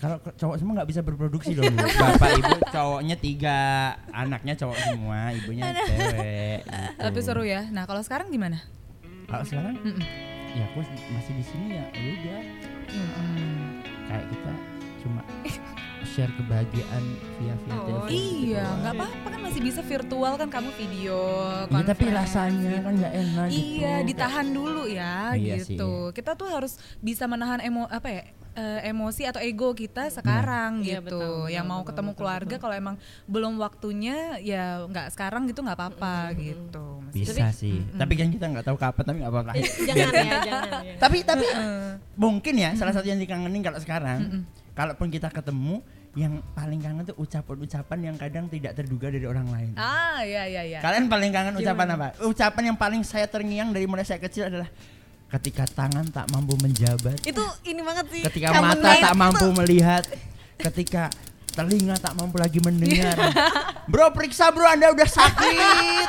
Kalau 0.00 0.16
cowok 0.16 0.56
semua 0.56 0.72
nggak 0.80 0.88
bisa 0.88 1.00
berproduksi 1.00 1.52
dong. 1.52 1.76
Bapak 2.00 2.30
ibu 2.34 2.52
cowoknya 2.66 3.16
tiga, 3.16 3.58
anaknya 4.10 4.56
cowok 4.56 4.78
semua, 4.80 5.28
ibunya 5.30 5.76
cewek. 5.76 6.64
gitu. 6.64 6.98
Tapi 6.98 7.18
seru 7.20 7.44
ya. 7.44 7.68
Nah 7.68 7.84
kalau 7.84 8.00
sekarang 8.00 8.32
gimana? 8.32 8.64
Kalau 9.28 9.44
sekarang, 9.44 9.76
Mm-mm. 9.78 10.02
ya 10.50 10.64
aku 10.66 10.80
masih 11.12 11.32
di 11.36 11.44
sini 11.44 11.66
ya, 11.76 11.84
ya 11.92 12.10
udah. 12.16 12.40
Mm-mm. 12.90 13.60
Kayak 14.08 14.24
kita 14.26 14.52
cuma 15.00 15.20
share 16.02 16.32
kebahagiaan 16.34 17.04
via 17.38 17.54
via 17.54 17.72
Oh, 17.72 17.84
telepon. 17.86 18.08
Iya, 18.08 18.64
gitu. 18.64 18.78
nggak 18.80 18.94
apa-apa 18.96 19.26
kan 19.28 19.40
masih 19.40 19.60
bisa 19.60 19.80
virtual 19.80 20.32
kan 20.34 20.48
kamu 20.48 20.70
video. 20.74 21.20
Iya 21.68 21.82
tapi 21.86 22.04
rasanya 22.08 22.72
kan 22.80 22.92
nggak 22.96 23.12
enak 23.14 23.46
gitu. 23.48 23.62
Iya, 23.78 23.94
ditahan 24.02 24.46
dulu 24.48 24.82
ya 24.88 25.36
Iya 25.36 25.60
gitu. 25.60 26.10
Kita 26.10 26.34
tuh 26.34 26.48
harus 26.48 26.74
bisa 26.98 27.24
menahan 27.24 27.60
emo 27.60 27.84
apa 27.86 28.08
ya? 28.08 28.24
Eh, 28.54 28.90
emosi 28.90 29.22
atau 29.26 29.40
ego 29.42 29.70
kita 29.72 30.10
sekarang 30.10 30.82
Iya, 30.82 30.98
gitu. 30.98 31.16
betul, 31.16 31.20
betul, 31.20 31.54
yang 31.54 31.66
mau 31.66 31.80
betul, 31.82 31.88
ketemu 31.94 32.10
betul, 32.10 32.18
keluarga 32.18 32.56
kalau 32.58 32.74
emang 32.74 32.96
belum 33.30 33.52
waktunya 33.62 34.16
ya 34.42 34.84
nggak 34.86 35.06
sekarang 35.14 35.46
gitu 35.46 35.60
nggak 35.62 35.78
apa-apa 35.78 36.34
gitu. 36.38 36.86
Bisa 37.14 37.50
sih. 37.54 37.82
Tapi 37.94 38.12
kan 38.18 38.28
kita 38.30 38.46
nggak 38.50 38.66
tahu 38.66 38.76
kapan 38.78 39.02
tapi 39.06 39.16
nggak 39.22 39.32
apa-apa. 39.32 39.52
jangan 39.88 40.12
ya, 40.14 40.32
jangan 40.42 40.82
ya. 40.82 40.94
tapi 40.98 41.18
tapi 41.22 41.46
mungkin 42.18 42.54
ya 42.58 42.70
salah 42.74 42.94
satu 42.94 43.06
yang 43.06 43.20
dikangenin 43.22 43.62
kalau 43.62 43.78
sekarang 43.78 44.44
kalaupun 44.74 45.10
kita 45.10 45.28
ketemu 45.30 45.82
yang 46.18 46.42
paling 46.58 46.82
kangen 46.82 47.06
tuh 47.06 47.14
ucapan-ucapan 47.22 47.98
yang 48.10 48.16
kadang 48.18 48.50
tidak 48.50 48.74
terduga 48.74 49.14
dari 49.14 49.26
orang 49.30 49.46
lain. 49.46 49.72
Ah, 49.78 50.26
ya 50.26 50.42
ya 50.50 50.66
ya. 50.66 50.82
Kalian 50.82 51.06
paling 51.06 51.30
kangen 51.30 51.54
ucapan 51.54 51.86
apa? 51.94 52.06
Ucapan 52.26 52.74
yang 52.74 52.78
paling 52.78 53.06
saya 53.06 53.30
terngiang 53.30 53.70
dari 53.70 53.86
mulai 53.86 54.02
saya 54.02 54.18
kecil 54.18 54.50
adalah 54.50 54.66
ketika 55.30 55.64
tangan 55.64 56.06
tak 56.06 56.26
mampu 56.28 56.54
menjabat, 56.56 57.22
Itu 57.22 57.38
ini 57.62 57.80
banget 57.80 58.06
sih. 58.10 58.22
ketika 58.22 58.50
mata 58.56 58.82
tak 58.90 58.98
itu. 59.06 59.14
mampu 59.16 59.46
melihat, 59.54 60.02
ketika 60.58 61.06
telinga 61.50 61.94
tak 61.96 62.14
mampu 62.14 62.36
lagi 62.36 62.58
mendengar. 62.58 63.14
bro, 63.86 64.10
periksa 64.10 64.50
bro, 64.50 64.66
Anda 64.66 64.90
udah 64.90 65.08
sakit. 65.08 66.08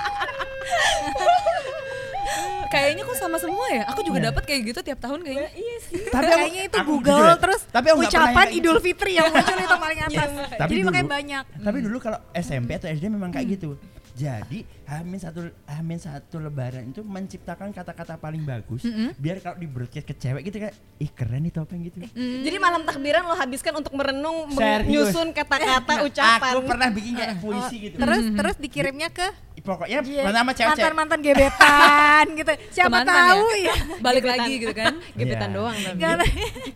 Kayaknya 2.68 3.04
kok 3.04 3.18
sama 3.20 3.36
semua 3.36 3.68
ya. 3.68 3.84
Aku 3.86 4.00
juga 4.00 4.18
Iya. 4.18 4.32
dapat 4.32 4.44
kayak 4.48 4.62
gitu 4.64 4.80
tiap 4.82 4.96
tahun 4.98 5.20
kayaknya. 5.22 5.50
Iya 5.52 5.76
sih. 5.84 6.02
Tapi 6.08 6.24
aku- 6.24 6.32
Kayaknya 6.34 6.62
itu 6.64 6.78
aku 6.78 6.88
Google 6.90 7.12
jujur 7.12 7.28
ya, 7.28 7.36
terus 7.38 7.62
tapi 7.68 7.88
aku 7.90 8.00
ucapan 8.02 8.48
Idul 8.50 8.62
gitu. 8.72 8.80
Fitri 8.82 9.12
yang 9.14 9.28
muncul 9.28 9.58
itu 9.60 9.76
paling 9.78 10.00
atas. 10.02 10.30
Tapi 10.56 10.72
Jadi 10.72 10.82
makanya 10.82 11.04
dulu- 11.04 11.12
banyak. 11.12 11.44
Tapi 11.60 11.78
dulu 11.84 11.98
kalau 12.00 12.20
SMP 12.32 12.70
atau 12.74 12.88
SD 12.88 13.06
memang 13.06 13.30
kayak 13.30 13.48
gitu. 13.52 13.76
Jadi 14.14 14.60
Hamin 14.92 15.16
satu 15.18 15.40
Hamin 15.66 15.96
satu 15.96 16.36
Lebaran 16.38 16.92
itu 16.92 17.00
menciptakan 17.00 17.72
kata-kata 17.72 18.20
paling 18.20 18.44
bagus. 18.44 18.84
Biar 19.16 19.40
kalau 19.40 19.56
di 19.56 19.64
broadcast 19.64 20.04
ke 20.04 20.12
cewek 20.14 20.44
gitu 20.46 20.60
kayak, 20.60 20.76
ih 21.00 21.08
keren 21.10 21.42
nih 21.42 21.54
topeng 21.54 21.80
gitu. 21.82 22.04
Jadi 22.14 22.58
malam 22.58 22.84
takbiran 22.84 23.24
lo 23.24 23.34
habiskan 23.34 23.72
untuk 23.74 23.96
merenung 23.96 24.52
Serius. 24.52 24.84
menyusun 25.08 25.32
kata-kata 25.32 26.04
ucapan. 26.04 26.52
Aku 26.54 26.68
pernah 26.68 26.90
bikin 26.90 27.16
kayak 27.16 27.40
puisi 27.40 27.76
gitu. 27.82 27.96
Terus 27.96 28.24
terus 28.36 28.56
dikirimnya 28.60 29.08
ke 29.08 29.24
Pokoknya 29.62 30.02
pertama 30.02 30.58
cewek 30.58 30.74
mantan 30.74 30.94
mantan 30.98 31.20
gebetan 31.22 32.26
gitu. 32.40 32.50
Siapa 32.74 32.90
Kemantan 32.98 33.14
tahu 33.14 33.46
ya? 33.54 33.62
ya. 33.62 33.76
Balik 34.02 34.24
Gebetan. 34.26 34.40
lagi 34.42 34.54
gitu 34.58 34.74
kan. 34.74 34.94
Gebetan 35.14 35.50
Iya. 35.52 35.54
doang 35.54 35.78
tapi. 35.78 36.00
Karena 36.02 36.26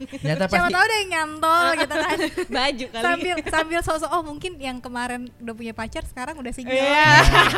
Ternyata 0.06 0.44
siapa 0.46 0.68
tahu 0.70 0.84
ada 0.86 0.96
yang 0.96 1.10
nyantol 1.10 1.66
gitu 1.74 1.96
kan. 1.96 2.18
Baju 2.54 2.86
kali. 2.86 3.02
sambil 3.02 3.36
sambil 3.50 3.80
sosok 3.82 4.10
oh 4.12 4.22
mungkin 4.22 4.52
yang 4.62 4.78
kemarin 4.78 5.34
udah 5.42 5.56
punya 5.58 5.74
pacar 5.74 6.06
sekarang 6.06 6.38
udah 6.38 6.54
single. 6.54 6.78
Iya. 6.78 7.10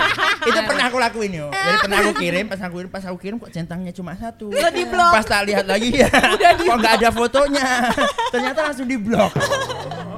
itu 0.48 0.60
pernah 0.63 0.86
aku 0.88 0.98
lakuin 0.98 1.32
yo. 1.36 1.48
Jadi 1.51 1.77
pernah 1.84 1.98
aku 2.01 2.12
kirim, 2.16 2.46
pas 2.48 2.60
aku 2.63 2.75
kirim, 2.80 2.89
pas 2.89 3.04
aku 3.04 3.18
kirim 3.20 3.36
kok 3.38 3.51
centangnya 3.51 3.92
cuma 3.92 4.12
satu. 4.16 4.48
Lo 4.50 4.70
di 4.72 4.84
blok. 4.88 5.12
Pas 5.13 5.25
tak 5.27 5.42
lihat 5.46 5.66
lagi 5.68 5.89
ya, 5.92 6.10
kok 6.68 6.77
nggak 6.80 6.94
ada 7.04 7.10
fotonya. 7.12 7.68
Ternyata 8.32 8.60
langsung 8.72 8.88
di 8.88 8.98
blok. 8.98 9.32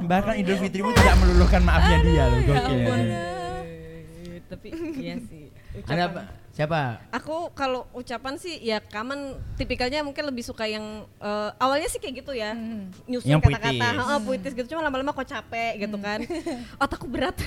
Bahkan 0.05 0.33
Idul 0.41 0.57
Fitri 0.57 0.81
pun 0.81 0.93
tidak 0.93 1.15
meluluhkan 1.21 1.61
maafnya 1.61 1.97
dia 2.01 2.23
loh. 2.29 2.39
Gokil. 2.45 2.79
Eh, 2.79 4.39
Tapi 4.49 4.67
iya 4.97 5.15
sih. 5.21 5.53
Ada 5.85 6.03
apa? 6.09 6.38
Siapa? 6.59 6.99
Aku 7.15 7.55
kalau 7.55 7.87
ucapan 7.95 8.35
sih 8.35 8.59
ya 8.59 8.83
kaman 8.83 9.39
tipikalnya 9.55 10.03
mungkin 10.03 10.27
lebih 10.27 10.43
suka 10.43 10.67
yang 10.67 11.07
eh, 11.23 11.49
awalnya 11.55 11.87
sih 11.87 12.03
kayak 12.03 12.19
gitu 12.19 12.35
ya 12.35 12.51
nyusun 13.07 13.31
Yang 13.31 13.47
kata-kata 13.47 13.87
heeh, 13.95 14.19
puitis 14.27 14.51
gitu 14.51 14.75
cuma 14.75 14.83
lama-lama 14.83 15.15
kok 15.15 15.23
capek 15.23 15.87
gitu 15.87 15.95
kan 16.03 16.19
otakku 16.83 17.07
berat 17.07 17.39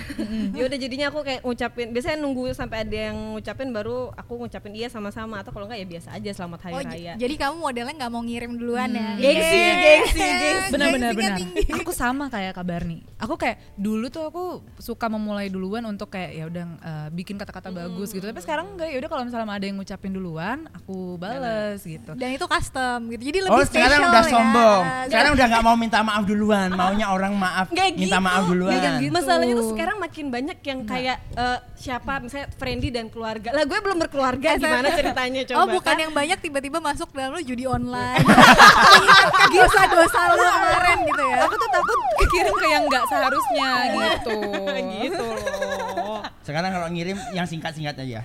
ya 0.56 0.64
udah 0.64 0.78
jadinya 0.80 1.12
aku 1.12 1.20
kayak 1.28 1.44
ngucapin 1.44 1.92
biasanya 1.92 2.24
nunggu 2.24 2.56
sampai 2.56 2.88
ada 2.88 3.12
yang 3.12 3.36
ngucapin 3.36 3.68
baru 3.68 4.16
aku 4.16 4.32
ngucapin 4.40 4.72
iya 4.72 4.88
sama-sama 4.88 5.44
atau 5.44 5.52
kalau 5.52 5.68
enggak 5.68 5.84
ya 5.84 5.88
biasa 5.92 6.08
aja 6.16 6.30
selamat 6.32 6.60
hari 6.64 6.72
Oh, 6.72 6.80
raya 6.80 7.12
jadi 7.20 7.34
kamu 7.36 7.56
modelnya 7.60 7.92
nggak 7.92 8.12
mau 8.16 8.24
ngirim 8.24 8.56
duluan 8.56 8.96
ya? 8.96 9.12
Gengsi, 9.20 9.56
Iya. 9.60 9.74
gengsi, 9.76 10.20
gengsi. 10.24 10.70
Benar-benar 10.72 11.10
Gengsinya 11.12 11.52
benar. 11.68 11.80
Aku 11.84 11.92
sama 11.92 12.24
kayak 12.32 12.56
kabar 12.56 12.80
nih. 12.88 13.04
Aku 13.20 13.36
kayak 13.36 13.60
dulu 13.76 14.08
tuh 14.08 14.24
aku 14.24 14.44
suka 14.80 15.12
memulai 15.12 15.52
duluan 15.52 15.84
untuk 15.84 16.08
kayak 16.08 16.30
ya 16.32 16.44
udah 16.48 16.64
eh, 16.80 17.08
bikin 17.12 17.36
kata-kata 17.36 17.68
bagus 17.68 18.08
gitu. 18.08 18.24
Tapi 18.24 18.40
sekarang 18.40 18.72
enggak 18.72 18.88
ya 18.88 19.01
udah 19.02 19.10
kalau 19.10 19.26
misalnya 19.26 19.50
ada 19.50 19.66
yang 19.66 19.76
ngucapin 19.76 20.14
duluan, 20.14 20.58
aku 20.70 21.18
bales 21.18 21.82
gitu. 21.82 22.14
Dan 22.14 22.38
itu 22.38 22.46
custom 22.46 23.10
gitu. 23.10 23.22
Jadi 23.26 23.38
lebih 23.42 23.58
Oh 23.58 23.66
sekarang 23.66 24.00
udah 24.06 24.22
ya. 24.22 24.30
sombong. 24.30 24.82
Sekarang 25.10 25.30
udah 25.34 25.46
nggak 25.50 25.64
mau 25.66 25.74
minta 25.74 25.98
maaf 26.00 26.22
duluan, 26.22 26.70
maunya 26.70 27.10
orang 27.10 27.34
maaf 27.34 27.66
Nggak 27.68 27.98
minta 27.98 28.14
gitu, 28.14 28.22
maaf 28.22 28.42
duluan. 28.46 28.78
nggak 28.78 28.94
gitu. 29.02 29.10
Masalahnya 29.10 29.54
tuh 29.58 29.68
sekarang 29.74 29.96
makin 29.98 30.26
banyak 30.30 30.58
yang 30.62 30.80
kayak 30.86 31.16
eh, 31.34 31.58
siapa 31.74 32.22
misalnya 32.22 32.46
Friendly 32.54 32.94
dan 32.94 33.10
keluarga. 33.10 33.50
Lah 33.50 33.66
gue 33.66 33.74
belum 33.74 33.98
berkeluarga 33.98 34.48
gimana 34.54 34.88
ceritanya 34.94 35.42
coba? 35.50 35.58
Oh 35.58 35.66
bukan 35.66 35.90
kan? 35.90 35.98
yang 35.98 36.12
banyak 36.14 36.38
tiba-tiba 36.38 36.78
masuk 36.78 37.10
dalam 37.10 37.34
lu 37.34 37.42
judi 37.42 37.66
online. 37.66 38.22
Mengingatkan 38.86 39.48
dosa-dosa 39.50 40.20
lu 40.30 40.46
kemarin 40.54 40.98
gitu 41.02 41.22
ya. 41.26 41.36
Aku 41.42 41.54
tuh 41.58 41.70
takut 41.74 41.98
kekirim 42.22 42.54
ke 42.54 42.66
yang 42.70 42.84
nggak 42.86 43.04
seharusnya 43.10 43.70
gitu. 43.90 44.36
gitu 44.94 45.24
loh. 45.26 46.22
Sekarang 46.42 46.70
kalau 46.70 46.86
ngirim 46.86 47.18
yang 47.32 47.46
singkat-singkat 47.46 47.98
aja. 47.98 48.22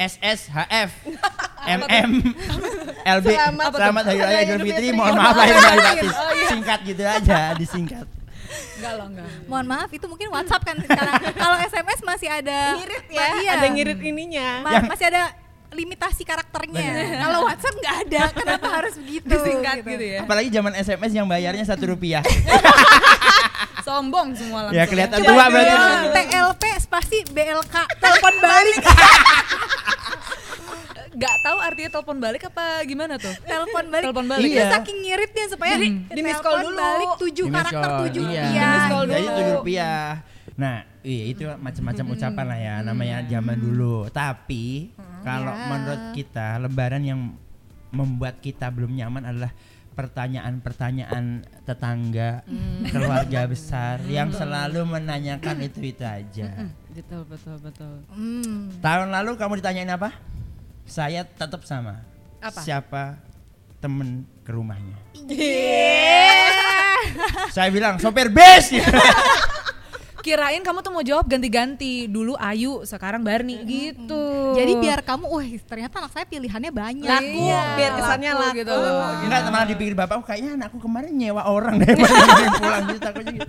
SSHF 0.00 0.90
MM 1.62 2.10
LB 3.04 3.26
Selamat- 3.28 3.72
Selamat 3.74 4.04
Hari 4.06 4.18
Raya 4.18 4.38
Idul 4.42 4.60
Fitri 4.64 4.88
mohon 4.90 5.12
maaf 5.14 5.36
lahir 5.36 5.54
dan 5.54 5.76
batin 5.76 6.08
singkat 6.48 6.78
gitu 6.82 7.02
aja 7.04 7.52
disingkat 7.54 8.06
Enggak 8.80 8.92
loh, 8.96 9.06
enggak. 9.06 9.28
Mohon 9.46 9.66
maaf 9.68 9.90
itu 9.92 10.06
mungkin 10.08 10.26
WhatsApp 10.26 10.64
kan 10.64 10.74
sekarang. 10.74 11.14
Kalau 11.36 11.56
SMS 11.62 12.00
masih 12.02 12.28
ada 12.32 12.58
Ngirit 12.74 13.06
ya, 13.06 13.26
iya. 13.38 13.50
ada 13.54 13.66
ngirit 13.68 14.00
ininya. 14.00 14.48
Ma- 14.58 14.72
Yang- 14.74 14.88
masih 14.90 15.06
ada 15.06 15.22
limitasi 15.70 16.22
karakternya. 16.24 16.88
Kalau 17.20 17.46
WhatsApp 17.46 17.76
nggak 17.76 17.96
ada, 18.02 18.22
kenapa 18.32 18.66
harus 18.72 18.98
begitu? 18.98 19.28
Disingkat 19.28 19.84
gitu 19.84 20.02
ya. 20.02 20.18
apalagi 20.24 20.48
zaman 20.48 20.72
SMS 20.74 21.12
yang 21.12 21.28
bayarnya 21.28 21.62
satu 21.62 21.94
rupiah 21.94 22.24
Sombong 23.80 24.34
semua 24.34 24.66
langsung. 24.66 24.76
ya 24.76 24.84
kelihatan 24.84 25.18
tua 25.20 25.44
berarti 25.46 25.74
TLP 26.12 26.62
spasi 26.90 27.22
BLK 27.24 27.74
telepon 27.96 28.34
balik 28.36 28.76
Nggak 31.10 31.36
tahu 31.40 31.58
artinya 31.60 31.90
telepon 31.92 32.18
balik 32.18 32.42
apa 32.44 32.82
gimana 32.82 33.14
tuh? 33.14 33.34
telepon 33.42 33.84
balik 33.86 34.04
Telepon 34.08 34.26
balik. 34.26 34.46
Iya. 34.48 34.66
saking 34.72 34.98
ngiritnya 35.00 35.46
supaya 35.46 35.74
Jadi, 35.74 35.88
di 36.08 36.20
miss 36.20 36.38
call 36.38 36.58
dulu. 36.64 36.74
balik 36.76 37.10
tujuh 37.16 37.44
Di 37.44 37.50
miss 37.50 37.58
karakter 37.60 37.90
tujuh 38.00 38.22
iya. 38.24 38.42
rupiah 38.42 38.50
Di 38.56 38.66
miss 38.66 38.86
call 38.86 39.04
dulu. 39.04 39.14
tujuh 39.28 39.44
rupiah 39.54 40.06
nah 40.52 40.76
iya 41.00 41.24
itu 41.26 41.42
macam-macam 41.48 42.04
ucapan 42.10 42.44
lah 42.44 42.58
ya 42.60 42.74
namanya 42.82 43.16
zaman 43.24 43.56
dulu 43.56 43.96
tapi 44.08 44.90
kalau 45.20 45.52
Ya. 45.52 45.66
menurut 45.66 46.02
kita 46.12 46.58
lebaran 46.58 47.02
yang 47.02 47.20
membuat 47.90 48.38
kita 48.38 48.68
belum 48.68 48.92
nyaman 48.92 49.24
adalah 49.24 49.52
pertanyaan-pertanyaan 49.92 51.24
tetangga 51.64 52.44
keluarga 52.86 53.40
besar 53.44 53.98
yang 54.10 54.30
selalu 54.30 54.84
menanyakan 54.86 55.60
itu 55.60 55.80
itu 55.86 56.04
aja 56.04 56.70
Betul 56.90 57.22
betul 57.24 57.56
betul. 57.56 57.94
Hmm. 58.08 58.74
tahun 58.78 59.08
lalu 59.10 59.34
kamu 59.34 59.52
ditanyain 59.58 59.88
apa 59.88 60.10
saya 60.84 61.22
tetap 61.22 61.62
sama 61.62 62.02
Apa? 62.38 62.60
siapa 62.60 63.14
temen 63.78 64.26
ke 64.42 64.50
rumahnya 64.50 64.98
Iya. 65.14 66.50
saya 67.48 67.70
bilang 67.70 67.96
sopir 67.96 68.26
bis 68.28 68.74
Kirain 70.20 70.60
kamu 70.60 70.84
tuh 70.84 70.92
mau 70.92 71.00
jawab 71.00 71.24
ganti-ganti. 71.24 72.04
Dulu 72.04 72.36
Ayu, 72.36 72.84
sekarang 72.84 73.24
Barni 73.24 73.56
gitu. 73.64 74.52
Jadi 74.52 74.76
biar 74.76 75.00
kamu, 75.00 75.24
wah 75.24 75.40
ternyata 75.64 75.96
anak 75.96 76.12
saya 76.12 76.28
pilihannya 76.28 76.68
banyak. 76.68 77.08
Laku, 77.08 77.40
Iya, 77.40 77.60
biar 77.72 77.90
kesannya 77.96 78.30
laku 78.30 78.44
laku. 78.44 78.58
gitu. 78.60 78.76
Enggak, 79.24 79.40
malah 79.48 79.64
dipikir 79.64 79.94
bapak, 79.96 80.20
"Oh, 80.20 80.24
kayaknya 80.28 80.60
anakku 80.60 80.76
kemarin 80.76 81.16
nyewa 81.16 81.48
orang 81.48 81.80
deh 81.80 81.88
pulang 82.60 82.84
gitu 82.84 83.00
takutnya 83.00 83.32
gitu. 83.32 83.48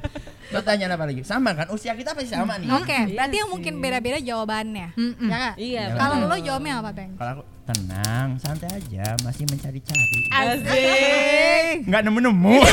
Pertanyaan 0.51 0.99
apa 0.99 1.07
lagi? 1.07 1.23
Sama 1.23 1.55
kan? 1.55 1.71
Usia 1.71 1.95
kita 1.95 2.11
pasti 2.11 2.35
sama 2.35 2.59
nih. 2.59 2.67
Oke, 2.75 2.91
okay. 2.91 3.15
berarti 3.15 3.35
yang 3.39 3.49
mungkin 3.55 3.73
beda-beda 3.79 4.19
jawabannya. 4.19 4.91
Mm 4.99 5.11
-mm. 5.15 5.29
Ya 5.31 5.37
kan? 5.39 5.53
Iya. 5.55 5.83
Kalau 5.95 6.15
lo 6.27 6.35
jawabnya 6.35 6.73
apa, 6.83 6.89
Bang? 6.91 7.11
Kalau 7.15 7.31
aku 7.39 7.43
tenang, 7.71 8.27
santai 8.35 8.69
aja, 8.75 9.15
masih 9.23 9.47
mencari-cari. 9.47 10.19
Asik. 10.35 11.87
Enggak 11.87 12.01
nemu-nemu. 12.03 12.57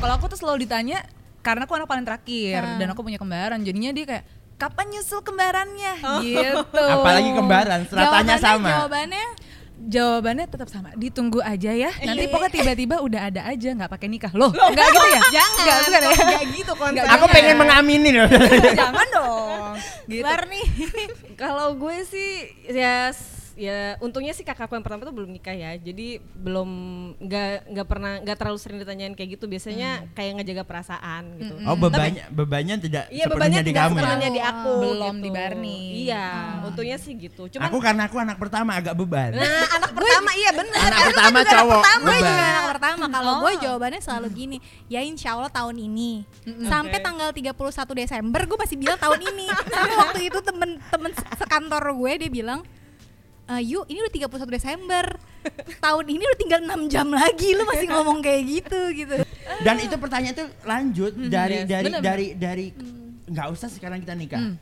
Kalau 0.00 0.14
aku 0.16 0.26
tuh 0.32 0.38
selalu 0.40 0.64
ditanya 0.66 1.06
karena 1.40 1.64
aku 1.64 1.72
anak 1.76 1.88
paling 1.88 2.04
terakhir 2.04 2.60
hmm. 2.60 2.78
dan 2.80 2.86
aku 2.92 3.00
punya 3.00 3.16
kembaran 3.16 3.60
jadinya 3.64 3.92
dia 3.96 4.04
kayak 4.04 4.24
kapan 4.60 4.92
nyusul 4.92 5.24
kembarannya 5.24 5.92
oh. 6.04 6.20
gitu 6.20 6.84
apalagi 6.84 7.30
kembaran 7.32 7.80
seratanya 7.88 8.36
jawabannya, 8.36 8.36
sama 8.36 8.68
jawabannya 8.68 9.26
Jawabannya 9.80 10.44
tetap 10.44 10.68
sama. 10.68 10.92
Ditunggu 10.92 11.40
aja 11.40 11.72
ya. 11.72 11.88
Nanti 11.98 12.24
Iya. 12.24 12.30
pokoknya 12.30 12.52
tiba-tiba 12.52 13.00
udah 13.00 13.20
ada 13.26 13.40
aja 13.44 13.68
nggak 13.72 13.88
pakai 13.88 14.06
nikah. 14.06 14.28
Loh, 14.30 14.52
nggak 14.52 14.68
gitu 14.86 15.06
ya? 15.08 15.20
Jangan, 15.40 15.56
Nggak, 15.58 15.76
bukan 15.80 16.00
ya? 16.00 16.26
nggak 16.28 16.44
gitu 16.52 16.72
konsepnya. 16.74 17.12
Aku 17.16 17.24
pengen 17.26 17.56
mengamini 17.56 18.10
loh. 18.12 18.28
Jangan 18.76 19.06
dong. 19.10 19.72
Gitu. 20.04 20.20
Nih. 20.22 20.66
Kalau 21.40 21.72
gue 21.74 21.96
sih 22.04 22.30
ya 22.66 23.08
s- 23.08 23.39
ya 23.60 24.00
untungnya 24.00 24.32
sih 24.32 24.40
kakakku 24.40 24.72
yang 24.72 24.80
pertama 24.80 25.04
tuh 25.04 25.12
belum 25.12 25.28
nikah 25.28 25.52
ya. 25.52 25.76
Jadi 25.76 26.16
belum 26.16 26.70
nggak 27.20 27.68
nggak 27.68 27.86
pernah 27.86 28.12
nggak 28.18 28.36
terlalu 28.36 28.56
sering 28.56 28.78
ditanyain 28.80 29.12
kayak 29.12 29.36
gitu. 29.36 29.44
Biasanya 29.44 30.08
kayak 30.12 30.40
ngejaga 30.40 30.64
perasaan 30.64 31.36
gitu. 31.36 31.54
Oh 31.68 31.76
bebannya 31.76 32.24
bebannya 32.30 32.80
tidak 32.80 33.04
Iya 33.08 33.28
sepenuhnya 33.28 33.60
bebannya 33.60 33.60
di 33.60 33.68
tidak 33.68 33.82
kamu 33.84 33.96
ya. 34.00 34.30
di 34.30 34.42
aku 34.42 34.72
Belum 34.80 35.14
gitu. 35.14 35.20
di 35.20 35.30
Barney. 35.30 35.82
Iya, 36.00 36.26
untungnya 36.64 36.96
sih 36.96 37.12
gitu. 37.14 37.42
Cuman 37.46 37.68
Aku 37.68 37.76
karena 37.78 38.02
aku 38.08 38.16
anak 38.16 38.36
pertama 38.36 38.70
agak 38.72 38.96
beban. 38.96 39.36
nah 39.36 39.66
anak 39.70 39.92
pertama 39.92 40.30
iya 40.32 40.50
benar. 40.50 40.80
Anak 40.82 41.00
pertama 41.12 41.38
cowok 41.44 41.82
gue 42.00 42.16
juga 42.16 42.32
beban. 42.32 42.48
anak 42.50 42.66
pertama 42.72 43.04
kalau 43.06 43.30
Oh. 43.30 43.38
gue 43.42 43.52
jawabannya 43.60 44.00
selalu 44.00 44.28
gini 44.32 44.56
ya 44.86 45.00
insya 45.00 45.36
Allah 45.36 45.52
tahun 45.52 45.76
ini 45.76 46.24
sampai 46.64 46.98
tanggal 46.98 47.28
31 47.30 47.52
Desember 47.94 48.40
gue 48.42 48.56
masih 48.56 48.76
bilang 48.76 48.96
tahun 48.96 49.20
ini 49.22 49.46
sampai 49.68 49.94
waktu 49.94 50.20
itu 50.26 50.38
temen-temen 50.40 51.10
sekantor 51.36 51.84
gue 51.92 52.12
dia 52.16 52.30
bilang 52.32 52.60
"Eh, 53.50 53.62
yuk 53.66 53.84
ini 53.90 53.98
udah 53.98 54.12
31 54.30 54.46
Desember 54.46 55.04
tahun 55.84 56.04
ini 56.06 56.22
udah 56.22 56.38
tinggal 56.38 56.60
6 56.62 56.86
jam 56.86 57.06
lagi 57.10 57.48
lu 57.58 57.66
masih 57.66 57.86
ngomong 57.94 58.22
kayak 58.22 58.42
gitu 58.46 58.80
gitu 58.94 59.16
Dan 59.66 59.76
itu 59.82 59.96
pertanyaan 59.98 60.34
itu 60.38 60.46
lanjut 60.62 61.12
dari 61.26 61.56
yes. 61.62 61.66
dari 61.66 61.84
Bener, 61.90 62.00
dari 62.00 62.26
dari 62.38 62.66
nggak 63.26 63.46
usah 63.50 63.66
sekarang 63.66 63.98
kita 64.02 64.14
nikah. 64.14 64.54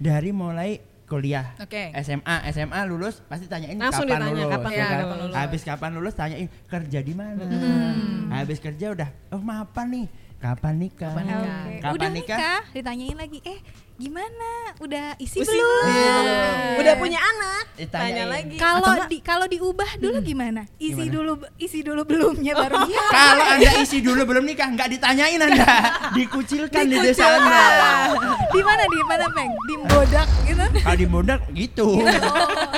Dari 0.00 0.32
mulai 0.32 0.80
kuliah, 1.04 1.58
Oke. 1.58 1.90
SMA, 2.06 2.36
SMA 2.54 2.80
lulus 2.86 3.18
pasti 3.26 3.50
tanyain 3.50 3.74
Langsung 3.74 4.06
kapan 4.06 4.30
ditanya, 4.30 4.30
lulus, 4.30 4.52
kapan 4.54 4.70
ya 4.70 4.78
kan? 4.86 5.00
kapan 5.02 5.16
lulus. 5.18 5.34
Habis 5.34 5.62
kapan 5.66 5.90
lulus 5.98 6.14
tanyain 6.14 6.48
kerja 6.70 6.98
di 7.02 7.14
mana. 7.18 7.42
Habis 8.30 8.58
kerja 8.62 8.86
udah, 8.94 9.08
oh 9.34 9.42
mapan 9.42 9.86
nih, 9.90 10.06
kapan 10.40 10.74
nikah? 10.78 11.12
Kapan 11.12 11.24
nikah? 11.26 11.64
Kapan 11.78 11.92
udah 11.92 12.08
nikah? 12.10 12.38
nikah 12.38 12.60
ditanyain 12.72 13.12
lagi 13.14 13.38
eh 13.44 13.60
gimana 13.94 14.50
udah 14.80 15.12
isi, 15.20 15.36
Usi 15.36 15.52
belum 15.52 15.84
belum. 15.84 16.80
Udah 16.80 16.94
punya 16.96 17.20
anak. 17.20 17.64
Ditanyain. 17.76 18.08
Tanya 18.10 18.24
lagi. 18.26 18.56
kalau 18.56 18.92
di 19.04 19.18
kalau 19.20 19.44
diubah 19.44 20.00
dulu 20.00 20.20
gimana 20.20 20.64
isi 20.76 20.96
Gimana? 20.96 21.12
dulu 21.12 21.32
isi 21.56 21.80
dulu 21.80 22.02
belumnya 22.04 22.52
baru 22.54 22.80
Kalau 22.88 23.44
anda 23.46 23.70
isi 23.78 24.00
dulu 24.00 24.24
belum 24.24 24.44
nikah, 24.46 24.68
nggak 24.70 24.88
ditanyain 24.90 25.36
anda, 25.36 25.68
dikucilkan 26.16 26.84
di 26.86 26.96
desa 26.98 27.28
anda. 27.30 27.60
di 28.48 28.60
mana 28.60 28.84
di 28.84 29.00
mana 29.02 29.26
peng 29.30 29.52
di 29.62 29.74
bodak 29.82 30.28
gitu 30.42 30.64
Kalau 30.80 30.96
di 30.96 31.06
Bodak 31.06 31.40
gitu. 31.52 31.88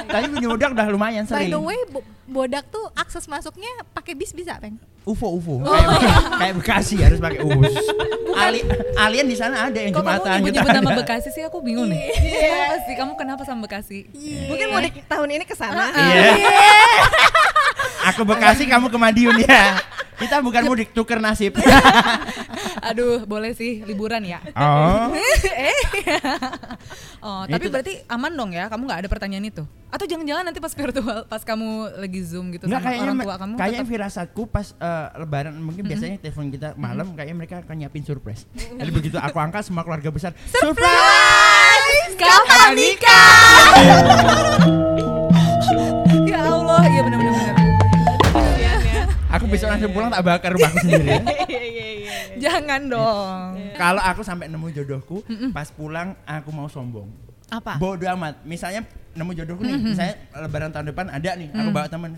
Tapi 0.04 0.24
di 0.34 0.46
Bodak 0.48 0.70
udah 0.74 0.86
lumayan 0.88 1.22
by 1.22 1.30
sering. 1.30 1.50
the 1.50 1.60
way 1.60 1.78
Bo- 1.86 2.02
bodak 2.24 2.66
tuh 2.66 2.90
akses 2.94 3.26
masuknya 3.26 3.68
pakai 3.92 4.14
bis 4.14 4.32
bisa 4.32 4.58
peng 4.58 4.74
UFO 5.02 5.34
UFO 5.34 5.58
kayak, 5.60 5.98
kayak 6.38 6.54
Bekasi 6.56 6.94
harus 7.00 7.18
pakai 7.18 7.42
UFO. 7.42 7.51
Ali, 8.32 8.60
alien 8.96 9.26
di 9.28 9.36
sana 9.36 9.68
ada 9.68 9.76
yang 9.76 9.92
Kok 9.92 10.00
kamu 10.00 10.08
jembatan 10.08 10.40
nyebut-nyebut 10.40 10.66
kita 10.66 10.72
nama 10.80 10.90
ada. 10.90 10.98
Bekasi 11.04 11.28
sih 11.30 11.42
aku 11.44 11.58
bingung 11.60 11.86
nih. 11.92 12.00
Kenapa 12.16 12.76
sih? 12.88 12.94
Kamu 12.96 13.12
kenapa 13.14 13.42
sama 13.44 13.60
Bekasi? 13.68 14.08
Mungkin 14.48 14.66
mau 14.72 14.80
di 14.80 14.90
tahun 15.04 15.28
ini 15.36 15.44
ke 15.44 15.54
sana. 15.54 15.92
Iya. 15.92 16.32
Aku 18.04 18.22
Bekasi, 18.24 18.66
kamu 18.66 18.86
ke 18.86 18.98
Madiun 18.98 19.36
ya. 19.40 19.78
Kita 20.14 20.38
bukan 20.38 20.62
mudik 20.64 20.90
tuker 20.90 21.18
nasib. 21.18 21.54
Aduh, 22.88 23.22
boleh 23.24 23.52
sih 23.52 23.82
liburan 23.82 24.22
ya. 24.22 24.38
Oh. 24.52 25.10
Oh, 27.22 27.46
Ya, 27.46 27.54
tapi 27.54 27.64
itu- 27.64 27.72
berarti 27.72 27.94
aman 28.08 28.32
dong 28.32 28.50
ya? 28.50 28.66
Kamu 28.66 28.82
nggak 28.82 28.98
ada 28.98 29.08
pertanyaan 29.08 29.46
itu? 29.46 29.62
Atau 29.88 30.10
jangan-jangan 30.10 30.42
nanti 30.42 30.58
pas 30.58 30.74
virtual, 30.74 31.22
pas 31.22 31.38
kamu 31.40 31.68
lagi 31.96 32.18
zoom 32.20 32.50
gitu 32.50 32.66
Enggak 32.66 32.82
sama 32.82 32.86
kayaknya 32.88 33.04
orang 33.04 33.18
tua 33.20 33.36
kamu? 33.36 33.54
kayaknya 33.54 33.78
tetap- 33.78 33.90
firasatku 33.94 34.42
pas 34.48 34.66
eh, 34.74 35.06
lebaran 35.16 35.54
mungkin 35.54 35.82
biasanya 35.84 36.18
telepon 36.18 36.50
kita 36.50 36.68
malam 36.74 37.14
kayaknya 37.14 37.36
mereka 37.36 37.54
akan 37.62 37.74
nyiapin 37.78 38.02
surprise. 38.02 38.42
Jadi 38.56 38.90
begitu 38.90 39.16
aku 39.16 39.38
angkat 39.38 39.62
semua 39.62 39.86
keluarga 39.86 40.10
besar 40.10 40.34
surprise. 40.50 42.10
Kapan 42.16 42.70
nikah? 42.74 43.62
besok 49.52 49.68
langsung 49.68 49.92
pulang 49.92 50.08
tak 50.08 50.22
bakar 50.24 50.50
rumahku 50.56 50.78
sendiri. 50.80 51.12
Iya 51.52 51.62
iya 51.68 51.86
iya. 52.00 52.16
Jangan 52.40 52.80
dong. 52.88 53.48
Kalau 53.76 54.00
aku 54.00 54.24
sampai 54.24 54.48
nemu 54.48 54.72
jodohku, 54.72 55.20
pas 55.52 55.68
pulang 55.68 56.16
aku 56.24 56.48
mau 56.48 56.64
sombong. 56.66 57.12
Apa? 57.52 57.76
Bodoh 57.76 58.08
amat. 58.16 58.40
Misalnya 58.48 58.88
nemu 59.12 59.30
jodohku 59.36 59.62
nih, 59.62 59.76
misalnya 59.76 60.14
lebaran 60.40 60.72
tahun 60.72 60.86
depan 60.88 61.06
ada 61.12 61.30
nih, 61.36 61.48
aku 61.52 61.68
bawa 61.68 61.86
teman. 61.92 62.16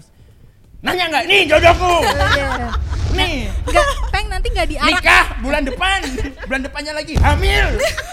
Nanya 0.85 1.05
nggak? 1.11 1.25
Nih 1.27 1.40
jodohku. 1.51 1.94
nih. 3.18 3.49
Enggak, 3.64 3.87
peng 4.12 4.27
nanti 4.29 4.47
nggak 4.53 4.68
diarak 4.68 4.90
Nikah 5.01 5.25
bulan 5.40 5.62
depan. 5.64 5.99
Bulan 6.47 6.61
depannya 6.62 6.92
lagi 6.94 7.14
hamil. 7.18 7.66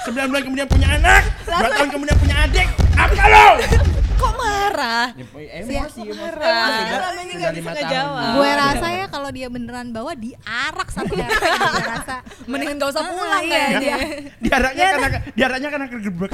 9 0.07 0.29
bulan 0.31 0.41
kemudian 0.41 0.67
punya 0.71 0.88
anak. 0.97 1.23
2 1.45 1.62
tahun 1.62 1.89
kemudian 1.91 2.17
punya 2.17 2.36
adik. 2.47 2.67
Apa 2.97 3.23
lo? 3.29 3.47
Kok 4.21 4.34
marah? 4.36 5.07
Emosi, 5.15 5.45
emosi. 5.73 5.99
marah. 6.13 6.67
Sudah- 6.69 6.89
Selama 6.91 7.19
ini 7.19 7.34
lima 7.34 7.49
bisa 7.51 7.69
ngejawab. 7.73 8.31
gue 8.31 8.49
rasa 8.55 8.88
ya 8.91 9.05
kalau 9.07 9.29
dia 9.29 9.47
beneran 9.47 9.88
bawa 9.89 10.12
diarak 10.15 10.88
sampai 10.88 11.15
peng 11.17 11.29
gue 11.34 11.88
rasa 11.88 12.15
Mendingan 12.45 12.77
gak 12.77 12.89
usah 12.89 13.01
Ah, 13.01 13.10
pulang 13.10 13.41
iya, 13.41 13.51
kayaknya. 13.51 13.81
iya. 13.81 13.95
Diaraknya 14.39 14.79
Ya, 14.79 14.89
karena 14.93 15.07
diaraknya 15.31 15.69
karena 15.69 15.88
kegebek. 15.89 16.31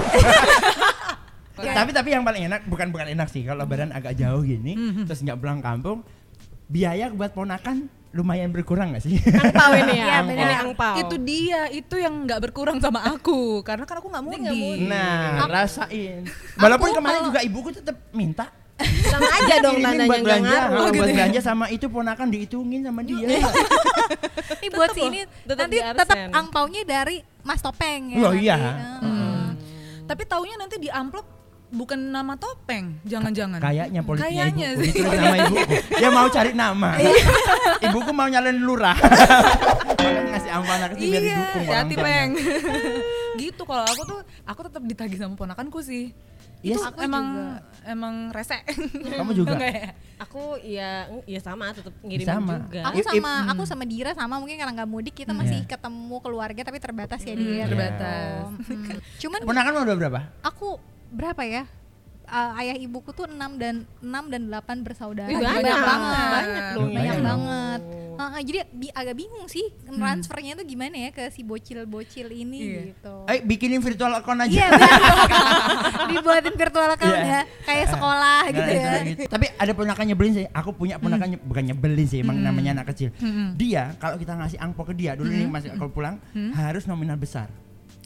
tapi 1.57 1.89
tapi 1.91 2.09
yang 2.11 2.21
paling 2.21 2.43
enak 2.45 2.61
bukan 2.65 2.87
bukan 2.87 3.07
enak 3.09 3.27
sih 3.27 3.41
kalau 3.41 3.63
lebaran 3.63 3.89
agak 3.89 4.13
jauh 4.13 4.41
gini 4.41 4.77
terus 5.03 5.19
nggak 5.19 5.37
pulang 5.37 5.57
kampung 5.57 6.05
biaya 6.67 7.09
buat 7.09 7.31
ponakan 7.31 7.89
lumayan 8.11 8.49
berkurang 8.49 8.91
gak 8.91 9.03
sih? 9.03 9.19
Angpau 9.19 9.71
ini 9.73 9.93
ya. 9.93 10.05
Iya, 10.05 10.15
Ini 10.17 10.27
benar. 10.27 10.49
angpau. 10.63 10.95
Itu 10.97 11.15
dia, 11.17 11.61
itu 11.69 11.95
yang 11.95 12.23
nggak 12.23 12.39
berkurang 12.39 12.77
sama 12.77 13.03
aku. 13.05 13.61
Karena 13.61 13.83
kan 13.83 13.99
aku 13.99 14.07
nggak 14.07 14.23
mudik. 14.23 14.79
Nah, 14.83 15.45
rasain. 15.45 16.23
Walaupun 16.55 16.91
kemarin 16.91 17.19
kalau- 17.19 17.27
juga 17.27 17.39
ibuku 17.41 17.69
tetap 17.71 17.95
minta 18.11 18.47
Sama 18.77 19.25
aja 19.33 19.57
dong 19.59 19.81
tandanya 19.81 20.05
buat 20.05 20.21
belanja, 20.21 20.53
ngaruh. 20.53 20.69
oh, 20.69 20.77
buat 20.77 20.93
gitu 20.93 21.09
ya? 21.09 21.15
belanja 21.17 21.39
sama 21.41 21.65
itu 21.67 21.85
ponakan 21.87 22.27
dihitungin 22.29 22.81
sama 22.85 23.01
dia. 23.01 23.25
ini 24.61 24.67
buat 24.69 24.93
sini 24.93 25.19
nanti 25.43 25.77
tetap 25.81 26.17
angpaunya 26.29 26.81
dari 26.83 27.17
Mas 27.41 27.57
Topeng 27.57 28.13
ya 28.13 28.17
Loh, 28.21 28.31
nanti. 28.31 28.45
iya. 28.45 28.57
Heeh. 29.01 29.45
Tapi 30.05 30.23
taunya 30.23 30.55
nanti 30.55 30.77
di 30.77 30.87
amplop 30.87 31.25
bukan 31.69 31.99
nama 31.99 32.33
topeng, 32.33 32.95
jangan-jangan. 33.03 33.59
Kayaknya 33.59 34.01
politiknya 34.01 34.31
Kayaknya 34.47 34.67
ibuku, 34.71 34.83
sih. 34.87 35.03
nama 35.03 35.35
ibuku. 35.37 35.73
Dia 35.99 36.09
mau 36.09 36.27
cari 36.27 36.51
nama. 36.53 36.89
ibuku 37.85 38.11
mau 38.11 38.27
nyalin 38.27 38.57
lurah. 38.57 38.97
Ngasih 40.31 40.49
anak 40.49 40.89
kecil 40.93 41.07
biar 41.07 41.21
Iya, 41.21 41.33
didukung 41.33 41.63
orang 41.65 41.79
hati 41.81 41.95
tuanya. 41.95 42.07
peng. 42.07 42.29
gitu 43.37 43.61
kalau 43.63 43.83
aku 43.85 44.01
tuh, 44.03 44.19
aku 44.43 44.59
tetap 44.63 44.81
ditagih 44.81 45.17
sama 45.17 45.35
ponakanku 45.35 45.79
sih. 45.79 46.15
Yes. 46.59 46.81
Itu 46.81 46.89
emang 46.97 47.25
emang 47.85 48.33
rese. 48.33 48.57
Kamu 49.13 49.29
juga? 49.31 49.53
Enggak 49.53 49.71
ya? 49.71 49.89
Aku 50.17 50.41
ya 50.57 50.89
ya 51.23 51.37
sama 51.37 51.69
tetap 51.69 51.93
ngirim 52.01 52.25
Sama. 52.25 52.57
juga. 52.57 52.81
Aku 52.89 52.97
Ip- 52.97 53.05
ip- 53.05 53.13
sama 53.13 53.33
aku 53.45 53.61
sama 53.63 53.83
Dira 53.85 54.11
sama 54.11 54.41
mungkin 54.41 54.57
karena 54.57 54.73
nggak 54.73 54.89
mudik 54.89 55.13
kita 55.13 55.31
Hmm. 55.31 55.45
masih 55.45 55.61
Iya. 55.61 55.69
ketemu 55.69 56.17
keluarga 56.17 56.61
tapi 56.63 56.81
terbatas 56.81 57.21
ya 57.21 57.37
Hmm, 57.37 57.43
Dir. 57.43 57.65
terbatas. 57.69 58.41
Hmm. 58.57 58.97
Cuman 59.21 59.39
Ponakan 59.45 59.73
udah 59.85 59.95
berapa? 59.95 60.19
aku 60.41 60.81
berapa 61.09 61.43
ya? 61.43 61.63
Uh, 62.27 62.59
ayah 62.59 62.75
ibuku 62.75 63.11
tuh 63.11 63.23
6 63.23 63.39
dan 63.55 63.87
6 63.97 64.03
dan 64.27 64.41
8 64.45 64.83
bersaudara. 64.83 65.25
Wih, 65.25 65.39
Jadi 65.39 65.63
banyak. 65.63 65.79
banget. 65.79 66.27
Banyak 66.27 66.65
dong. 66.69 66.89
Banyak 66.89 66.97
Banyak. 66.99 67.23
banget. 67.23 67.81
Heeh, 68.17 68.41
jadi 68.43 68.59
bi- 68.67 68.91
agak 68.91 69.15
bingung 69.15 69.45
sih 69.45 69.61
transfernya 69.85 70.53
tuh 70.53 70.65
gimana 70.65 70.97
ya 70.97 71.09
ke 71.09 71.29
si 71.29 71.39
bocil-bocil 71.41 72.27
ini 72.27 72.57
Iya. 72.59 72.81
gitu. 72.91 73.13
Eh 73.27 73.39
bikinin 73.39 73.79
virtual 73.79 74.09
account 74.11 74.41
aja. 74.41 74.51
Iya, 74.51 74.67
dibuatin 76.09 76.55
virtual 76.55 76.89
account 76.89 77.13
Iya. 77.15 77.29
ya, 77.29 77.41
kayak 77.63 77.85
sekolah 77.89 78.39
Nah, 78.41 78.49
gitu 78.49 78.59
itu 78.65 78.81
ya. 78.81 78.93
gitu. 79.05 79.21
Tapi 79.29 79.45
ada 79.53 79.71
ponakan 79.71 80.05
nyebelin 80.05 80.33
sih. 80.33 80.45
Aku 80.51 80.69
punya 80.73 80.97
ponakan 80.97 81.27
nye- 81.29 81.43
bukan 81.45 81.63
nyebelin 81.65 82.07
sih, 82.07 82.19
emang 82.19 82.37
namanya 82.37 82.75
anak 82.75 82.91
kecil. 82.91 83.13
Dia 83.53 83.95
kalau 83.97 84.15
kita 84.15 84.35
ngasih 84.35 84.57
angpau 84.57 84.83
ke 84.83 84.93
dia 84.93 85.13
dulu 85.13 85.29
nih 85.29 85.47
masih 85.47 85.69
kalau 85.73 85.87
pulang 85.89 86.19
harus 86.53 86.83
nominal 86.83 87.15
besar. 87.15 87.47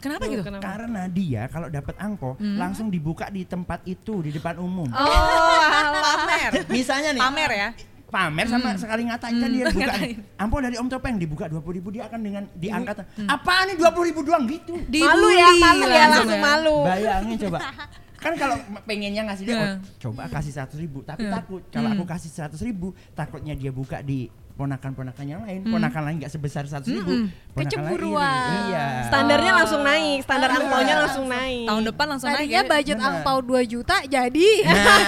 Kenapa 0.01 0.25
gitu? 0.25 0.41
kenapa? 0.41 0.63
Karena 0.65 1.01
dia 1.05 1.45
kalau 1.47 1.69
dapat 1.69 1.95
angpau 1.95 2.33
langsung 2.37 2.89
dibuka 2.89 3.29
di 3.29 3.45
tempat 3.45 3.85
itu 3.85 4.19
di 4.19 4.33
depan 4.33 4.57
umum. 4.57 4.89
Oh, 4.89 5.61
pamer. 6.01 6.51
Misalnya 6.75 7.13
nih 7.13 7.21
Pamer 7.21 7.51
ya? 7.53 7.69
pamer 8.11 8.43
sama 8.43 8.75
sekali 8.75 9.07
ngatain 9.07 9.39
kan 9.39 9.49
dia 9.49 9.65
buka 9.71 9.93
ampau 10.35 10.59
dari 10.59 10.75
Om 10.75 10.91
Topeng 10.91 11.15
dibuka 11.15 11.47
20 11.47 11.63
ribu 11.79 11.95
dia 11.95 12.11
akan 12.11 12.19
dengan 12.19 12.43
diangkat 12.59 13.07
apaan 13.23 13.71
nih 13.71 13.79
20 13.79 14.09
ribu 14.11 14.19
doang 14.21 14.43
gitu 14.51 14.75
Malu 14.75 15.31
ya, 15.31 15.47
malu 15.55 15.83
ya 15.87 16.05
langsung 16.11 16.27
langsung 16.27 16.35
ya. 16.35 16.43
malu. 16.43 16.75
bayangin 16.83 17.35
coba 17.47 17.59
kan 18.27 18.33
kalau 18.37 18.55
pengennya 18.85 19.23
ngasih 19.25 19.45
dia 19.47 19.55
Iya. 19.55 19.63
oh, 19.63 19.75
coba 19.97 20.29
kasih 20.29 20.51
seratus 20.53 20.77
ribu 20.77 21.01
tapi 21.01 21.25
takut 21.25 21.63
kalau 21.71 21.89
aku 21.89 22.03
kasih 22.05 22.29
seratus 22.29 22.61
ribu 22.61 22.91
takutnya 23.17 23.57
dia 23.57 23.71
buka 23.73 24.03
di 24.05 24.29
ponakan-ponakan 24.61 25.25
yang 25.25 25.41
lain, 25.41 25.65
ponakan 25.65 26.01
lain 26.05 26.15
nggak 26.21 26.29
sebesar 26.29 26.63
satu 26.63 26.85
ribu, 26.85 27.01
ponakan 27.01 27.17
lain 27.17 27.25
iri. 27.49 27.65
Kecemburuan. 27.65 28.49
Iya. 28.69 28.85
Standarnya 29.09 29.51
langsung 29.57 29.81
naik, 29.81 30.17
standar 30.21 30.49
angpaunya 30.51 30.95
langsung 31.01 31.25
naik. 31.25 31.65
Tahun 31.65 31.83
depan 31.83 32.05
langsung 32.07 32.29
naik 32.29 32.39
Tadinya 32.41 32.61
ya. 32.61 32.69
budget 32.69 32.97
Benar. 32.97 33.09
angpau 33.11 33.37
2 33.41 33.65
juta 33.65 33.95
jadi 34.05 34.49
Nah, 34.61 34.99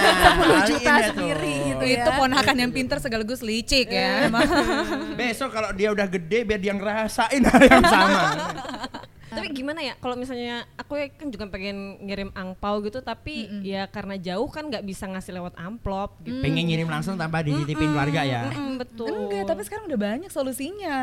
10 0.65 0.69
juta 0.73 0.93
sendiri 1.05 1.53
tuh. 1.53 1.67
gitu 1.69 1.85
itu 1.93 2.09
ya. 2.09 2.17
ponakan 2.17 2.55
yang 2.57 2.71
pinter 2.71 2.97
sekaligus 2.97 3.39
licik 3.39 3.87
ya. 3.87 4.25
emang. 4.25 4.41
Besok 5.19 5.49
kalau 5.51 5.69
dia 5.71 5.93
udah 5.93 6.07
gede 6.07 6.39
biar 6.43 6.57
dia 6.57 6.73
ngerasain 6.73 7.41
hal 7.43 7.61
yang 7.61 7.83
sama. 7.83 8.21
Tapi 9.35 9.47
gimana 9.51 9.79
ya 9.81 9.93
kalau 9.97 10.15
misalnya 10.15 10.65
aku 10.77 10.97
ya 10.97 11.07
kan 11.11 11.27
juga 11.29 11.45
pengen 11.49 11.99
ngirim 12.01 12.29
angpau 12.33 12.79
gitu 12.81 13.01
tapi 13.01 13.49
ya 13.61 13.85
karena 13.87 14.15
jauh 14.17 14.47
kan 14.49 14.69
nggak 14.69 14.85
bisa 14.85 15.05
ngasih 15.09 15.37
lewat 15.37 15.53
amplop 15.57 16.17
gitu. 16.23 16.41
Pengen 16.41 16.65
ngirim 16.69 16.87
langsung 16.89 17.17
tanpa 17.17 17.41
dititipin 17.41 17.91
keluarga 17.91 18.21
ya. 18.23 18.49
Mm, 18.49 18.79
betul. 18.79 19.07
Enggak, 19.09 19.43
tapi 19.49 19.61
sekarang 19.65 19.85
udah 19.89 19.99
banyak 19.99 20.31
solusinya. 20.31 20.97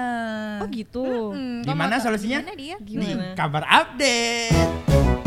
Oh 0.63 0.69
gitu. 0.71 1.05
Hmm, 1.35 1.63
Di 1.63 1.75
mana 1.75 1.99
solusinya? 1.99 2.41
Gimana 2.43 2.55
dia? 2.57 2.77
Di 2.81 2.87
Gimana? 2.97 3.27
kabar 3.37 3.65
update. 3.69 5.20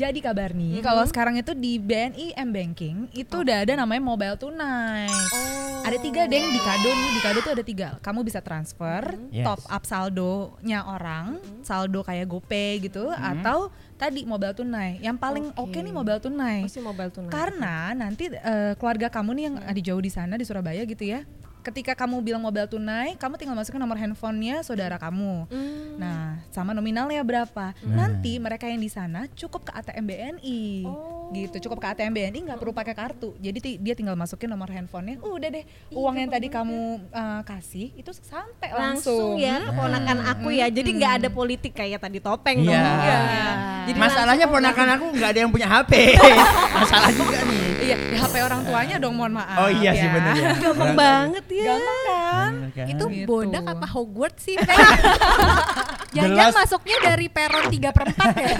Jadi 0.00 0.24
kabar 0.24 0.56
nih, 0.56 0.80
kalau 0.80 1.04
sekarang 1.04 1.36
itu 1.36 1.52
di 1.52 1.76
BNI 1.76 2.32
M 2.32 2.48
Banking 2.56 3.12
itu 3.12 3.44
udah 3.44 3.68
ada 3.68 3.76
namanya 3.76 4.00
mobile 4.00 4.32
tunai. 4.32 5.12
Ada 5.84 6.00
tiga 6.00 6.24
deng 6.24 6.48
di 6.48 6.56
kado 6.56 6.88
nih, 6.88 7.10
di 7.12 7.20
kado 7.20 7.38
tuh 7.44 7.52
ada 7.52 7.60
tiga. 7.60 7.88
Kamu 8.00 8.24
bisa 8.24 8.40
transfer, 8.40 9.12
Yes. 9.28 9.44
top 9.44 9.60
up 9.68 9.84
saldonya 9.84 10.88
orang, 10.88 11.36
saldo 11.60 12.00
kayak 12.00 12.32
GoPay 12.32 12.80
gitu, 12.80 13.12
atau 13.12 13.68
tadi 14.00 14.24
mobile 14.24 14.56
tunai. 14.56 14.96
Yang 15.04 15.16
paling 15.20 15.44
oke 15.52 15.68
Oke. 15.68 15.84
nih 15.84 15.92
mobile 15.92 16.20
tunai. 16.24 16.64
Masih 16.64 16.80
mobile 16.80 17.12
tunai. 17.12 17.28
Karena 17.28 17.92
nanti 17.92 18.32
eh, 18.32 18.72
keluarga 18.80 19.12
kamu 19.12 19.30
nih 19.36 19.44
yang 19.52 19.56
di 19.76 19.82
jauh 19.84 20.00
di 20.00 20.08
sana 20.08 20.40
di 20.40 20.48
Surabaya 20.48 20.80
gitu 20.88 21.04
ya. 21.04 21.28
Ketika 21.60 21.92
kamu 21.92 22.24
bilang 22.24 22.40
mobile 22.40 22.64
tunai, 22.64 23.20
kamu 23.20 23.36
tinggal 23.36 23.56
masukin 23.56 23.76
nomor 23.76 24.00
handphonenya 24.00 24.64
saudara 24.64 24.96
kamu. 24.96 25.44
Hmm. 25.52 26.00
Nah, 26.00 26.40
sama 26.48 26.72
nominalnya 26.72 27.20
berapa? 27.20 27.76
Nah. 27.84 28.08
Nanti 28.08 28.40
mereka 28.40 28.64
yang 28.64 28.80
di 28.80 28.88
sana 28.88 29.28
cukup 29.36 29.68
ke 29.68 29.72
ATM 29.76 30.04
BNI. 30.08 30.64
Oh. 30.88 31.19
Gitu, 31.30 31.56
cukup 31.62 31.78
ke 31.78 31.86
ATM 31.88 32.10
BNI 32.10 32.38
nggak 32.42 32.58
perlu 32.58 32.70
pakai 32.70 32.90
kartu. 32.90 33.38
Jadi 33.38 33.58
ti- 33.58 33.78
dia 33.78 33.94
tinggal 33.94 34.14
masukin 34.14 34.46
nomor 34.46 34.66
handphonenya. 34.66 35.22
Udah 35.22 35.46
deh, 35.48 35.62
uang 35.90 36.16
yang 36.16 36.26
tadi 36.26 36.46
kamu 36.46 36.78
uh, 37.08 37.40
kasih 37.42 37.94
itu 37.94 38.10
sampai 38.10 38.68
langsung, 38.68 39.38
langsung. 39.38 39.38
ya 39.38 39.62
keponakan 39.64 40.18
aku 40.26 40.50
ya. 40.50 40.66
Jadi 40.66 40.90
nggak 40.92 41.12
ada 41.16 41.28
politik 41.30 41.72
kayak 41.72 42.00
tadi 42.00 42.18
topeng 42.18 42.58
Iya. 42.60 42.66
dong. 42.66 42.98
Iya. 43.00 43.20
Jadi 43.86 43.98
Masalahnya 43.98 44.46
ponakan 44.46 44.88
aku 44.92 45.04
nggak 45.12 45.30
ada 45.30 45.40
yang 45.40 45.50
punya 45.50 45.68
HP. 45.70 45.92
Masalah 46.82 47.10
juga 47.10 47.38
nih. 47.42 47.62
Iya, 47.80 47.96
di 47.96 48.16
HP 48.18 48.34
orang 48.40 48.60
tuanya 48.60 48.96
dong, 48.98 49.14
mohon 49.14 49.32
maaf. 49.32 49.56
Oh 49.56 49.70
iya 49.70 49.90
sih 49.94 50.04
ya. 50.04 50.12
bener 50.12 50.34
ya. 50.34 50.50
gampang 50.60 50.92
banget 50.94 51.44
ya. 51.48 51.64
Gampang 51.70 51.98
kan? 52.04 52.19
Bener 52.30 52.70
kan? 52.70 52.86
Itu 52.86 53.04
Gitu. 53.06 53.26
bodak 53.26 53.64
apa 53.66 53.86
Hogwarts 53.86 54.42
sih? 54.42 54.56
Jangan 56.10 56.30
Jelas. 56.32 56.54
masuknya 56.56 56.96
dari 57.04 57.26
peron 57.26 57.64
3 57.64 57.90
per 57.90 58.04
4 58.08 58.18
ya? 58.34 58.56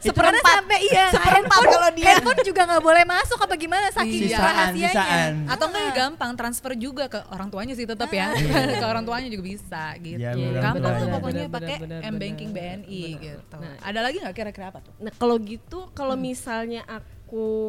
Sebenarnya 0.00 0.40
Seperempat. 0.40 0.54
sampai 0.56 0.78
iya 0.82 1.04
Seperempat 1.06 1.36
handphone, 1.52 1.68
kalau 1.70 1.90
dia. 1.92 2.06
handphone 2.08 2.40
juga 2.40 2.60
nggak 2.64 2.82
boleh 2.82 3.04
masuk 3.04 3.38
apa 3.38 3.54
gimana 3.54 3.86
saking 3.90 4.16
Iya. 4.18 4.28
Sisaan, 4.30 4.48
rahasianya 4.48 4.88
sisaan. 4.90 5.32
Atau 5.46 5.64
enggak 5.68 5.82
ya 5.82 5.92
gampang 5.94 6.30
transfer 6.34 6.72
juga 6.74 7.04
ke 7.06 7.20
orang 7.28 7.48
tuanya 7.48 7.74
sih 7.74 7.84
tetap 7.84 8.08
ya. 8.10 8.32
ke 8.80 8.86
orang 8.86 9.04
tuanya 9.04 9.28
juga 9.28 9.44
bisa 9.46 9.84
gitu. 9.98 10.16
Iya, 10.16 10.32
benar, 10.32 10.62
gampang 10.72 10.92
tuh 10.96 11.08
pokoknya 11.10 11.44
pakai 11.48 11.76
M 12.02 12.14
banking 12.16 12.48
BNI 12.50 13.02
gitu. 13.14 13.56
Nah. 13.60 13.76
Ada 13.78 14.00
lagi 14.00 14.16
nggak 14.18 14.32
kira-kira 14.34 14.66
apa 14.66 14.80
tuh? 14.80 14.94
Nah 14.98 15.12
kalau 15.12 15.36
gitu 15.36 15.92
kalau 15.92 16.16
misalnya 16.16 16.80
aku 16.86 17.19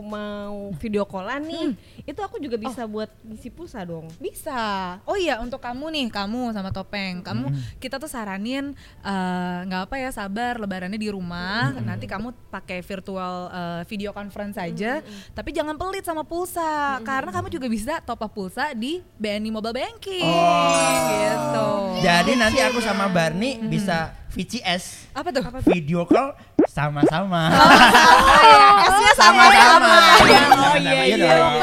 mau 0.01 0.73
video 0.79 1.05
callan 1.05 1.43
nih, 1.45 1.75
itu 2.07 2.19
aku 2.23 2.41
juga 2.41 2.57
bisa 2.57 2.87
buat 2.89 3.11
ngisi 3.21 3.49
pulsa 3.53 3.85
dong. 3.85 4.09
Bisa. 4.17 4.97
Oh 5.05 5.19
iya 5.19 5.37
untuk 5.43 5.61
kamu 5.61 5.91
nih, 5.93 6.07
kamu 6.09 6.55
sama 6.55 6.73
Topeng, 6.73 7.21
kamu 7.21 7.51
kita 7.77 8.01
tuh 8.01 8.09
saranin 8.09 8.73
eh, 9.03 9.57
nggak 9.67 9.91
apa 9.91 9.95
ya 9.99 10.09
sabar 10.09 10.57
lebarannya 10.57 10.97
di 10.97 11.09
rumah, 11.11 11.75
nanti 11.83 12.07
kamu 12.07 12.33
pakai 12.49 12.81
virtual 12.81 13.51
eh, 13.51 13.81
video 13.85 14.15
conference 14.15 14.57
saja, 14.57 15.03
tapi 15.35 15.51
jangan 15.51 15.75
pelit 15.75 16.05
sama 16.07 16.25
pulsa 16.25 16.97
karena 17.03 17.29
kamu 17.29 17.47
juga 17.51 17.67
bisa 17.67 17.99
top 18.01 18.23
up 18.25 18.31
pulsa 18.31 18.71
di 18.73 19.03
BNI 19.19 19.49
Mobile 19.51 19.75
Banking. 19.75 20.25
Oh. 20.25 21.11
Gitu. 21.11 21.69
Jadi 22.01 22.31
nanti 22.39 22.59
aku 22.63 22.79
sama 22.81 23.05
Barni 23.11 23.61
bisa 23.69 24.15
VCS 24.31 25.11
Apa 25.11 25.29
tuh? 25.35 25.43
video 25.67 26.07
call 26.07 26.31
sama-sama. 26.71 27.51
S-nya 28.81 29.11
Sama-sama. 29.13 29.91
Oh 29.91 30.75
iya 30.79 31.03
iya. 31.03 31.27
dong. 31.35 31.55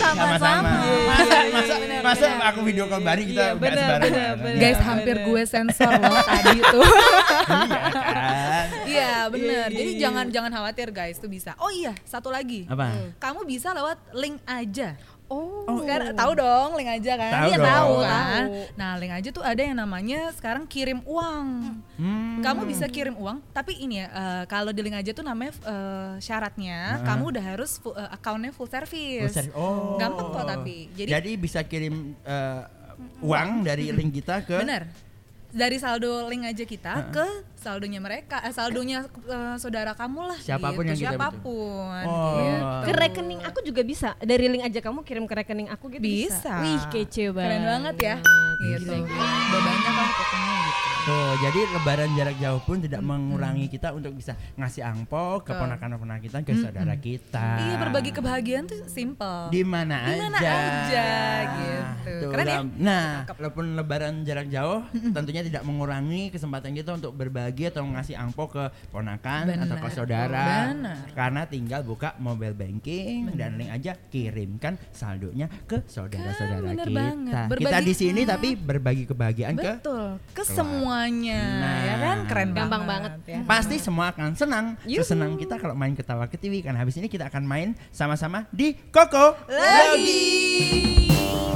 sama-sama. 0.00 0.72
Sama-sama. 0.72 0.72
Masa 1.04 1.76
benar, 1.76 2.00
benar. 2.36 2.48
aku 2.48 2.60
video 2.64 2.84
call 2.84 3.00
Barni 3.00 3.24
kita 3.24 3.32
Iya, 3.34 3.48
nggak 3.50 3.60
benar, 3.60 3.78
sebarengan. 3.78 4.12
benar, 4.12 4.32
benar. 4.36 4.60
Guys, 4.60 4.76
Iya, 4.76 4.84
hampir 4.84 5.16
gue 5.20 5.42
sensor 5.44 5.92
loh 5.94 6.20
tadi 6.28 6.58
tuh. 6.60 6.84
Iya 6.84 7.80
kan. 8.04 8.66
Iya 8.84 9.10
iya, 9.32 9.62
Jadi 9.68 9.90
iya. 9.90 10.00
jangan 10.00 10.26
jangan 10.28 10.50
khawatir 10.52 10.88
guys, 10.90 11.16
tuh 11.16 11.28
bisa. 11.28 11.52
Oh 11.56 11.68
iya, 11.68 11.92
satu 12.04 12.28
lagi. 12.28 12.64
Apa? 12.64 13.16
Kamu 13.16 13.44
bisa 13.44 13.72
lewat 13.72 13.98
link 14.12 14.36
aja. 14.44 14.96
Oh. 15.24 15.64
Sekarang 15.80 16.12
tahu 16.12 16.32
dong 16.36 16.70
link 16.76 16.90
aja 16.90 17.12
kan? 17.16 17.32
Tahu 17.32 17.48
Iya, 17.48 17.56
tahu 17.58 17.92
kan. 18.04 18.42
Nah, 18.76 18.90
link 19.00 19.12
aja 19.12 19.28
tuh 19.32 19.40
ada 19.40 19.56
yang 19.58 19.76
namanya 19.80 20.28
sekarang 20.36 20.68
kirim 20.68 21.00
uang. 21.08 21.80
Hmm. 21.96 22.44
Kamu 22.44 22.68
bisa 22.68 22.84
kirim 22.86 23.16
uang, 23.16 23.40
tapi 23.50 23.80
ini 23.80 24.04
ya 24.04 24.06
eh, 24.12 24.44
kalau 24.46 24.68
di 24.70 24.84
link 24.84 24.94
aja 24.94 25.10
tuh 25.16 25.24
namanya 25.24 25.56
eh, 25.64 26.12
syaratnya 26.20 27.00
Nah. 27.00 27.06
kamu 27.08 27.24
udah 27.32 27.44
harus 27.44 27.80
full, 27.80 27.96
eh, 27.96 28.08
accountnya 28.12 28.52
full 28.52 28.68
service. 28.68 29.32
Full 29.32 29.36
service. 29.48 29.56
Oh. 29.56 29.96
Gampang 29.96 30.28
kok 30.28 30.44
tapi. 30.44 30.92
Jadi, 30.92 31.08
Jadi 31.08 31.30
bisa 31.40 31.60
kirim 31.64 32.12
eh, 32.20 32.62
uang 33.24 33.64
dari 33.64 33.90
link 33.90 34.20
kita 34.20 34.44
ke 34.44 34.60
bener. 34.60 34.86
Dari 35.54 35.78
saldo 35.78 36.26
link 36.26 36.50
aja 36.50 36.64
kita 36.66 36.92
ke 37.14 37.26
saldonya 37.64 38.00
mereka, 38.04 38.44
eh, 38.44 38.52
saldonya 38.52 39.08
eh, 39.08 39.56
saudara 39.56 39.96
kamu 39.96 40.20
lah. 40.28 40.38
Siapa 40.38 40.76
pun 40.76 40.84
gitu. 40.84 40.90
yang 40.92 40.98
kita 41.00 41.16
siapa 41.16 41.28
pun. 41.40 42.04
Oh. 42.04 42.36
gitu. 42.36 42.64
Ke 42.84 42.92
rekening 42.92 43.40
aku 43.40 43.58
juga 43.64 43.80
bisa. 43.80 44.12
Dari 44.20 44.44
link 44.52 44.68
aja 44.68 44.84
kamu 44.84 45.00
kirim 45.00 45.24
ke 45.24 45.34
rekening 45.40 45.72
aku 45.72 45.88
gitu 45.96 46.04
Bisa. 46.04 46.60
Wih, 46.60 46.84
kece 46.92 47.32
banget. 47.32 47.48
Keren 47.48 47.64
banget 47.64 47.96
ya. 47.96 48.16
Gitu. 48.76 48.92
Udah 48.92 49.60
banyak 49.64 49.94
lah 49.96 50.10
pokoknya 50.12 50.54
gitu. 50.60 50.82
Tuh, 51.04 51.36
jadi 51.36 51.60
lebaran 51.76 52.10
jarak 52.16 52.36
jauh 52.40 52.60
pun 52.64 52.80
tidak 52.80 53.04
mengurangi 53.04 53.68
kita 53.68 53.92
untuk 53.92 54.16
bisa 54.16 54.32
ngasih 54.56 54.88
angpau 54.88 55.36
ke 55.44 55.52
ponakan-ponakan 55.52 56.16
kita 56.24 56.40
ke 56.40 56.56
saudara 56.56 56.96
kita. 56.96 57.60
Iya 57.60 57.76
berbagi 57.76 58.08
kebahagiaan 58.08 58.64
tuh 58.64 58.88
simple. 58.88 59.52
di 59.52 59.60
mana 59.68 60.00
Di 60.00 60.16
aja. 60.16 60.22
mana 60.24 60.38
aja, 60.40 61.08
gitu. 61.60 62.12
Tuh, 62.24 62.30
Keren 62.32 62.46
ya? 62.48 62.58
Nah, 62.80 63.06
walaupun 63.36 63.76
lebaran 63.76 64.24
jarak 64.24 64.48
jauh, 64.48 64.80
tentunya 65.12 65.44
tidak 65.44 65.60
mengurangi 65.68 66.32
kesempatan 66.32 66.72
kita 66.72 66.96
untuk 66.96 67.12
berbagi 67.12 67.53
atau 67.64 67.86
ngasih 67.86 68.16
angpau 68.16 68.46
ke 68.46 68.62
ponakan 68.90 69.46
atau 69.54 69.76
ke 69.76 69.88
saudara. 69.88 70.74
Benar. 70.74 71.14
Karena 71.14 71.42
tinggal 71.44 71.80
buka 71.80 72.18
mobile 72.18 72.52
banking 72.52 73.30
dan 73.32 73.54
link 73.54 73.70
aja 73.70 73.94
kirimkan 74.04 74.74
saldonya 74.90 75.46
ke 75.62 75.82
saudara-saudara 75.84 76.58
Kan, 76.60 76.74
bener 76.74 76.86
kita. 76.86 76.98
banget. 76.98 77.46
Kita 77.60 77.78
di 77.80 77.94
sini 77.94 78.20
tapi 78.24 78.48
berbagi 78.54 79.04
kebahagiaan 79.04 79.54
ke 79.54 79.72
Betul. 79.78 80.18
Ke 80.28 80.42
keluar. 80.42 80.50
semuanya, 80.50 81.42
Nah. 81.54 81.76
ya 81.78 81.94
kan? 82.00 82.18
Keren 82.24 82.50
Gampang 82.50 82.82
banget. 82.82 83.12
banget. 83.14 83.30
ya. 83.30 83.40
Pasti 83.44 83.76
semua 83.76 84.10
akan 84.10 84.32
senang. 84.32 84.66
Yuhu. 84.82 85.04
Sesenang 85.04 85.36
kita 85.36 85.54
kalau 85.56 85.74
main 85.74 85.92
ketawa 85.92 86.24
ke 86.24 86.34
TV 86.34 86.58
kan 86.58 86.74
habis 86.74 86.96
ini 86.96 87.06
kita 87.06 87.28
akan 87.28 87.44
main 87.44 87.68
sama-sama 87.90 88.48
di 88.50 88.72
Koko 88.88 89.36
Lagi. 89.46 90.24
Kita 91.04 91.53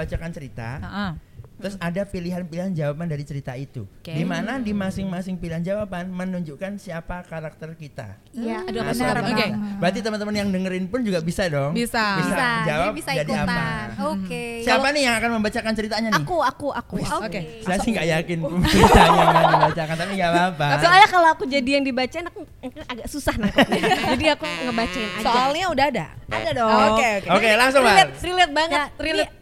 membacakan 0.00 0.30
cerita. 0.32 0.68
Heeh. 0.80 1.12
Terus 1.60 1.76
ada 1.76 2.08
pilihan-pilihan 2.08 2.72
jawaban 2.72 3.04
dari 3.04 3.20
cerita 3.20 3.52
itu. 3.52 3.84
Oke. 3.84 4.16
Di 4.16 4.24
mana 4.24 4.56
di 4.56 4.72
masing-masing 4.72 5.36
pilihan 5.36 5.60
jawaban 5.60 6.08
menunjukkan 6.08 6.80
siapa 6.80 7.20
karakter 7.28 7.76
kita. 7.76 8.16
Iya, 8.32 8.64
Aduh, 8.64 8.80
Nah, 8.80 8.96
benar 8.96 9.16
Oke. 9.20 9.28
banget. 9.28 9.48
Berarti 9.76 9.98
teman-teman 10.00 10.34
yang 10.40 10.48
dengerin 10.48 10.88
pun 10.88 11.04
juga 11.04 11.20
bisa 11.20 11.44
dong. 11.52 11.76
Bisa. 11.76 12.16
Bisa, 12.16 12.48
jawab 12.64 12.88
jadi 12.88 12.96
bisa 12.96 13.10
jadi 13.12 13.28
ikutan. 13.28 13.44
apa. 13.44 13.64
Oke. 14.08 14.44
Siapa 14.64 14.86
nih 14.88 15.02
yang 15.04 15.14
akan 15.20 15.30
membacakan 15.36 15.72
ceritanya 15.76 16.08
nih? 16.16 16.24
Aku, 16.24 16.36
aku, 16.40 16.68
aku. 16.72 16.94
Oke. 16.96 17.60
Saya 17.60 17.76
sih 17.84 17.92
nggak 17.92 18.08
yakin 18.08 18.38
ceritanya 18.64 19.20
yang 19.20 19.48
dibacakan, 19.52 19.96
tapi 20.00 20.12
nggak 20.16 20.30
apa-apa. 20.32 20.66
Soalnya 20.80 21.08
kalau 21.12 21.28
aku 21.28 21.44
jadi 21.44 21.70
yang 21.76 21.84
dibacain 21.84 22.24
aku 22.24 22.40
agak 22.88 23.04
susah 23.04 23.36
nangkepnya. 23.36 23.80
jadi 24.16 24.26
aku 24.32 24.44
ngebacain 24.64 25.08
aja. 25.12 25.24
Soalnya 25.28 25.66
udah 25.68 25.86
ada. 25.92 26.06
ada 26.32 26.50
dong. 26.56 26.72
Oke, 26.96 27.08
oke. 27.20 27.28
Oke, 27.36 27.48
langsung 27.52 27.84
relate, 27.84 28.16
Bang. 28.16 28.24
relate 28.24 28.52
banget, 28.56 28.80
Ya, 28.80 28.84
relate. 28.96 29.32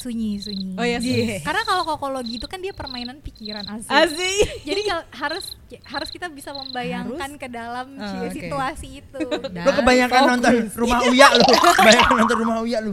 Sunyi 0.00 0.40
sunyi. 0.40 0.72
Oh 0.74 0.82
iya, 0.82 0.96
sunyi. 0.96 1.38
Karena 1.40 1.60
kalau 1.62 1.84
kokologi 1.84 2.34
itu 2.34 2.46
kan 2.46 2.56
dia 2.56 2.72
permainan 2.72 3.20
pikiran 3.20 3.60
asli. 3.62 3.92
Asik. 3.92 4.64
Jadi 4.64 4.80
kalau 4.82 5.04
harus 5.12 5.44
harus 5.84 6.08
kita 6.08 6.26
bisa 6.26 6.50
membayangkan 6.50 7.36
ke 7.36 7.46
dalam 7.46 7.94
Ah, 7.94 8.08
si- 8.08 8.16
oke. 8.18 8.32
situasi 8.34 8.88
itu. 8.98 9.20
Lu 9.52 9.70
kebanyakan 9.70 10.20
nonton 10.30 10.54
Rumah 10.72 11.00
Uya 11.06 11.28
lu. 11.30 11.44
Kebanyakan 11.78 12.14
nonton 12.16 12.36
Rumah 12.38 12.56
Uya 12.60 12.78
lu. 12.80 12.92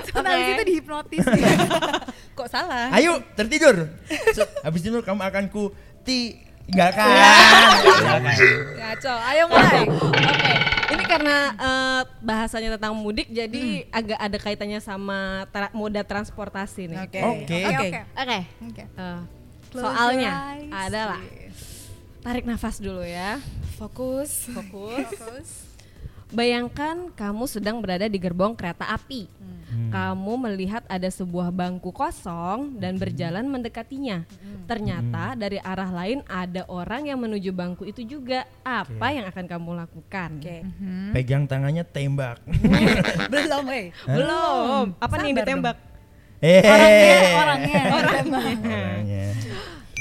Terus 0.00 0.14
habis 0.16 0.48
itu 0.50 0.64
dihipnotis. 0.66 1.24
Kok 2.38 2.48
salah? 2.48 2.88
Ayo 2.90 3.20
tertidur. 3.34 3.92
Se- 4.32 4.52
Habis 4.62 4.80
tidur 4.80 5.02
kamu 5.02 5.20
akan 5.22 5.44
ku 5.48 5.68
tinggalkan. 6.02 7.04
Ngaco. 8.74 9.14
Ayo 9.26 9.42
mulai. 9.46 9.84
Oke, 9.84 10.52
ini 10.88 11.04
karena 11.04 11.36
eh, 11.54 12.02
bahasanya 12.20 12.74
tentang 12.74 12.94
mudik, 12.94 13.28
jadi 13.28 13.84
agak 13.90 14.18
ada 14.18 14.38
kaitannya 14.38 14.80
sama 14.80 15.44
tra- 15.48 15.72
moda 15.72 16.00
transportasi 16.00 16.88
nih. 16.88 16.98
Oke. 17.04 17.20
Oke. 17.20 17.58
Oke. 17.60 17.68
Oke. 17.68 17.88
Oke, 18.16 18.38
Oke. 18.64 18.82
eh, 18.88 19.20
soalnya 19.70 20.32
adalah 20.70 21.20
tarik 22.18 22.44
nafas 22.44 22.80
dulu 22.80 23.04
ya, 23.04 23.36
Fokus. 23.76 24.48
fokus. 24.48 25.08
Terus 25.12 25.50
Bayangkan 26.28 27.08
kamu 27.16 27.44
sedang 27.48 27.80
berada 27.80 28.04
di 28.04 28.20
gerbong 28.20 28.52
kereta 28.52 28.84
api. 28.84 29.28
Kamu 29.88 30.36
melihat 30.48 30.84
ada 30.88 31.08
sebuah 31.08 31.48
bangku 31.48 31.92
kosong 31.92 32.76
dan 32.76 33.00
berjalan 33.00 33.48
mendekatinya. 33.48 34.24
Ternyata 34.68 35.32
dari 35.32 35.56
arah 35.60 35.88
lain 35.88 36.20
ada 36.28 36.68
orang 36.68 37.08
yang 37.08 37.20
menuju 37.20 37.52
bangku 37.56 37.88
itu 37.88 38.04
juga. 38.04 38.44
Apa 38.64 39.12
yang 39.16 39.24
akan 39.28 39.44
kamu 39.48 39.70
lakukan? 39.80 40.30
Oke. 40.40 40.58
Pegang 41.16 41.48
tangannya 41.48 41.84
tembak. 41.88 42.40
Belum, 43.32 43.64
eh. 43.72 43.88
Belum. 44.04 44.92
Apa 45.00 45.14
nih 45.20 45.32
yang 45.32 45.36
Sabar 45.36 45.46
ditembak? 45.48 45.76
Eh. 46.38 46.62
orangnya 47.34 47.82
orangnya. 47.96 48.44
Orangnya. 48.68 49.26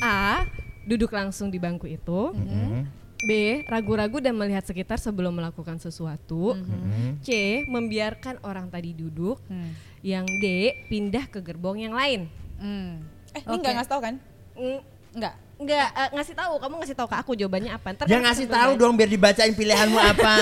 A. 0.04 0.44
Duduk 0.88 1.12
langsung 1.12 1.48
di 1.52 1.60
bangku 1.60 1.88
itu. 1.88 2.32
Mm-mm. 2.36 3.07
B. 3.28 3.32
Ragu-ragu 3.66 4.18
dan 4.18 4.34
melihat 4.34 4.64
sekitar 4.64 4.98
sebelum 4.98 5.36
melakukan 5.36 5.76
sesuatu. 5.78 6.56
Mm-mm. 6.56 7.20
C. 7.20 7.62
Membiarkan 7.68 8.40
orang 8.42 8.72
tadi 8.72 8.96
duduk. 8.96 9.38
Hmm. 9.46 9.76
Yang 10.00 10.26
D. 10.40 10.46
Pindah 10.88 11.28
ke 11.28 11.44
gerbong 11.44 11.78
yang 11.78 11.92
lain. 11.92 12.32
Hmm. 12.56 13.04
Eh, 13.36 13.44
ini 13.44 13.54
Oke. 13.54 13.62
nggak 13.62 13.74
ngasih 13.76 13.92
tahu 13.92 14.02
kan? 14.02 14.16
Mm, 14.56 14.80
Enggak. 15.14 15.34
Nggak 15.58 15.88
eh, 15.90 16.10
ngasih 16.14 16.36
tahu, 16.38 16.54
kamu 16.58 16.74
ngasih 16.80 16.96
tahu 16.96 17.08
ke 17.10 17.18
aku 17.18 17.32
jawabannya 17.34 17.72
apa. 17.74 17.88
Ntar 17.92 18.06
Dia 18.06 18.18
kan 18.18 18.24
ngasih 18.30 18.46
tahu 18.48 18.72
dong 18.78 18.94
biar 18.94 19.10
dibacain 19.10 19.54
pilihanmu 19.54 20.00
apa. 20.14 20.34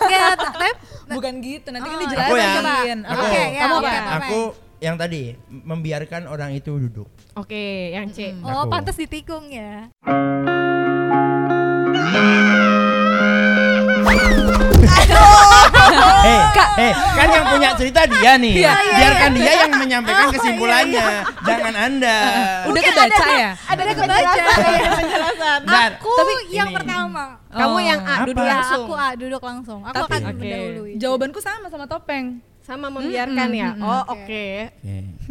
Enggak, 0.00 0.34
tapi 0.36 0.68
Bukan 1.10 1.32
gitu. 1.42 1.68
Nanti 1.70 1.86
kan 1.86 1.96
Oh, 1.96 2.02
dijelasin. 2.06 2.98
Aku 3.02 3.24
ya. 3.26 3.44
ya, 3.50 3.60
Kamu? 3.60 3.74
Topeng. 3.76 4.04
Aku 4.16 4.40
yang 4.80 4.96
tadi 4.96 5.22
membiarkan 5.50 6.22
orang 6.24 6.56
itu 6.56 6.72
duduk. 6.72 7.08
Oke, 7.36 7.92
yang 7.92 8.08
C. 8.08 8.32
Oh, 8.40 8.64
Aku. 8.64 8.72
pantas 8.72 8.96
ditikung 8.96 9.52
ya. 9.52 9.92
Hei, 16.20 16.38
hei, 16.76 16.90
kan 16.92 17.28
yang 17.30 17.46
punya 17.48 17.70
cerita 17.74 18.00
dia 18.04 18.32
nih. 18.36 18.54
Iya, 18.60 18.72
Biarkan 18.76 19.30
dia 19.32 19.52
yang 19.56 19.72
menyampaikan 19.72 20.26
kesimpulannya, 20.30 21.06
jangan 21.40 21.74
Anda. 21.74 22.16
Udah 22.66 22.80
kebaca 22.82 23.24
ya? 23.30 23.50
Ada 23.56 23.82
kebaca. 23.88 24.18
Ada 24.20 24.90
penjelasan. 24.98 25.58
Bentar. 25.64 25.90
Aku 25.96 26.12
Tapi 26.12 26.32
yang 26.50 26.68
ini- 26.68 26.76
pertama. 26.76 27.24
Kamu 27.50 27.72
Oh. 27.72 27.80
yang 27.80 28.00
A 28.00 28.12
Apa? 28.12 28.26
duduk 28.26 28.38
Ya, 28.40 28.50
langsung. 28.52 28.84
aku 28.84 28.94
A 28.94 29.08
duduk 29.14 29.42
langsung. 29.42 29.80
Aku 29.82 29.94
Tapi- 29.96 30.12
akan 30.12 30.20
Oke. 30.22 30.34
mendahului. 30.36 30.92
Jawabanku 30.98 31.38
sama 31.40 31.66
sama 31.66 31.86
topeng. 31.86 32.26
Sama 32.60 32.86
membiarkan 32.88 33.48
ya. 33.50 33.70
Oh, 33.76 34.02
oke. 34.08 34.22
Oke. 34.22 34.44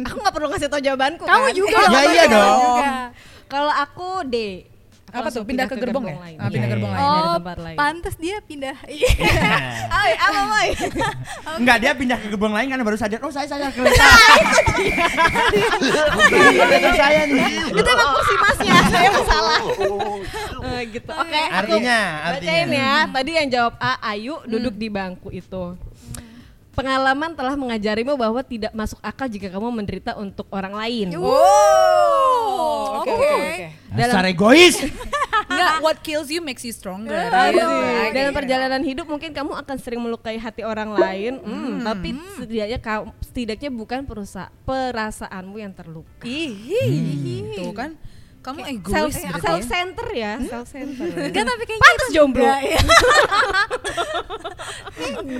Aku 0.02 0.16
nggak 0.18 0.34
perlu 0.34 0.46
ngasih 0.50 0.68
tahu 0.68 0.82
jawabanku. 0.82 1.24
Kamu 1.24 1.46
kan? 1.46 1.54
juga. 1.54 1.76
Ya, 1.78 1.84
kamu 1.86 2.08
iya 2.10 2.24
dong. 2.26 2.58
Kalau 3.46 3.72
aku 3.72 4.08
D. 4.24 4.36
Apa 5.12 5.28
tuh? 5.28 5.42
Pindah 5.42 5.66
ke 5.66 5.76
gerbong 5.76 6.04
ya? 6.04 6.16
lain. 6.16 6.36
Ah, 6.36 6.46
pindah 6.46 6.62
Iya. 6.62 6.72
gerbong 6.72 6.90
lain. 6.90 7.00
Dari 7.00 7.18
Oh, 7.20 7.34
tempat 7.36 7.58
lain. 7.60 7.76
pantas 7.76 8.14
dia 8.16 8.36
pindah. 8.40 8.76
Iya. 8.90 9.10
Ay, 9.90 10.10
apa 10.16 10.40
boy? 10.46 10.68
Enggak, 11.56 11.76
dia 11.78 11.92
pindah 11.92 12.16
ke 12.16 12.26
gerbong 12.28 12.52
lain 12.52 12.66
karena 12.68 12.82
baru 12.82 12.96
sadar, 12.96 13.18
oh 13.20 13.28
saya 13.28 13.46
saya. 13.46 13.68
Kereta 16.40 16.90
saya 16.94 17.20
nih. 17.26 17.44
Itu 17.70 17.88
emang 17.88 18.08
kursi 18.14 18.34
masnya, 18.36 18.74
saya 18.86 19.04
yang 19.06 19.24
salah. 19.24 19.60
Eh, 20.60 20.82
gitu. 20.90 21.12
Oke. 21.12 21.42
aku 21.42 21.54
Artinya, 21.56 21.98
Bacain 22.28 22.64
artinya. 22.64 22.78
ya. 22.78 22.92
Tadi 23.10 23.30
yang 23.32 23.48
jawab 23.48 23.74
A, 23.78 23.92
Ayu 24.06 24.34
duduk 24.44 24.74
di 24.74 24.88
bangku 24.88 25.28
itu. 25.30 25.64
Pengalaman 26.80 27.30
telah 27.32 27.54
mengajarimu 27.54 28.16
bahwa 28.16 28.40
tidak 28.40 28.72
masuk 28.72 28.96
akal 29.00 29.28
jika 29.28 29.48
kamu 29.48 29.68
menderita 29.70 30.16
untuk 30.16 30.48
orang 30.48 30.72
lain. 30.72 31.12
Oh. 31.14 33.00
Oke, 33.00 33.12
oke, 33.12 33.26
oke. 33.28 33.66
Dasar 33.92 34.24
egois. 34.24 34.76
Enggak, 35.50 35.72
what 35.82 35.98
kills 36.00 36.30
you 36.30 36.38
makes 36.38 36.62
you 36.62 36.70
stronger. 36.70 37.10
Aduh, 37.10 37.58
Gitu. 37.58 38.14
dalam 38.14 38.32
perjalanan 38.32 38.80
hidup 38.80 39.04
mungkin 39.04 39.34
kamu 39.34 39.50
akan 39.56 39.76
sering 39.76 39.98
melukai 39.98 40.38
hati 40.38 40.62
orang 40.62 40.94
lain, 40.94 41.42
Hmm, 41.42 41.82
tapi 41.82 42.14
setidaknya 42.38 42.78
kau 42.78 43.10
setidaknya 43.20 43.68
bukan 43.68 44.06
perusa, 44.06 44.48
perasaanmu 44.62 45.56
yang 45.58 45.74
terluka. 45.74 46.22
Ih, 46.22 46.54
tuh 47.56 47.74
kan. 47.74 47.98
Kamu 48.40 48.56
Self, 48.56 48.72
egois 48.72 49.14
berarti 49.20 49.44
self 49.44 49.60
ya. 49.60 49.68
center 49.68 50.08
ya, 50.10 50.32
self 50.40 50.66
center. 50.66 51.06
Enggak 51.12 51.44
tapi 51.44 51.62
kayaknya 51.62 51.84
Pantes 51.84 52.00
itu 52.00 52.06
jomblo. 52.10 52.40
enggak, 52.40 52.60
ya. 52.64 52.80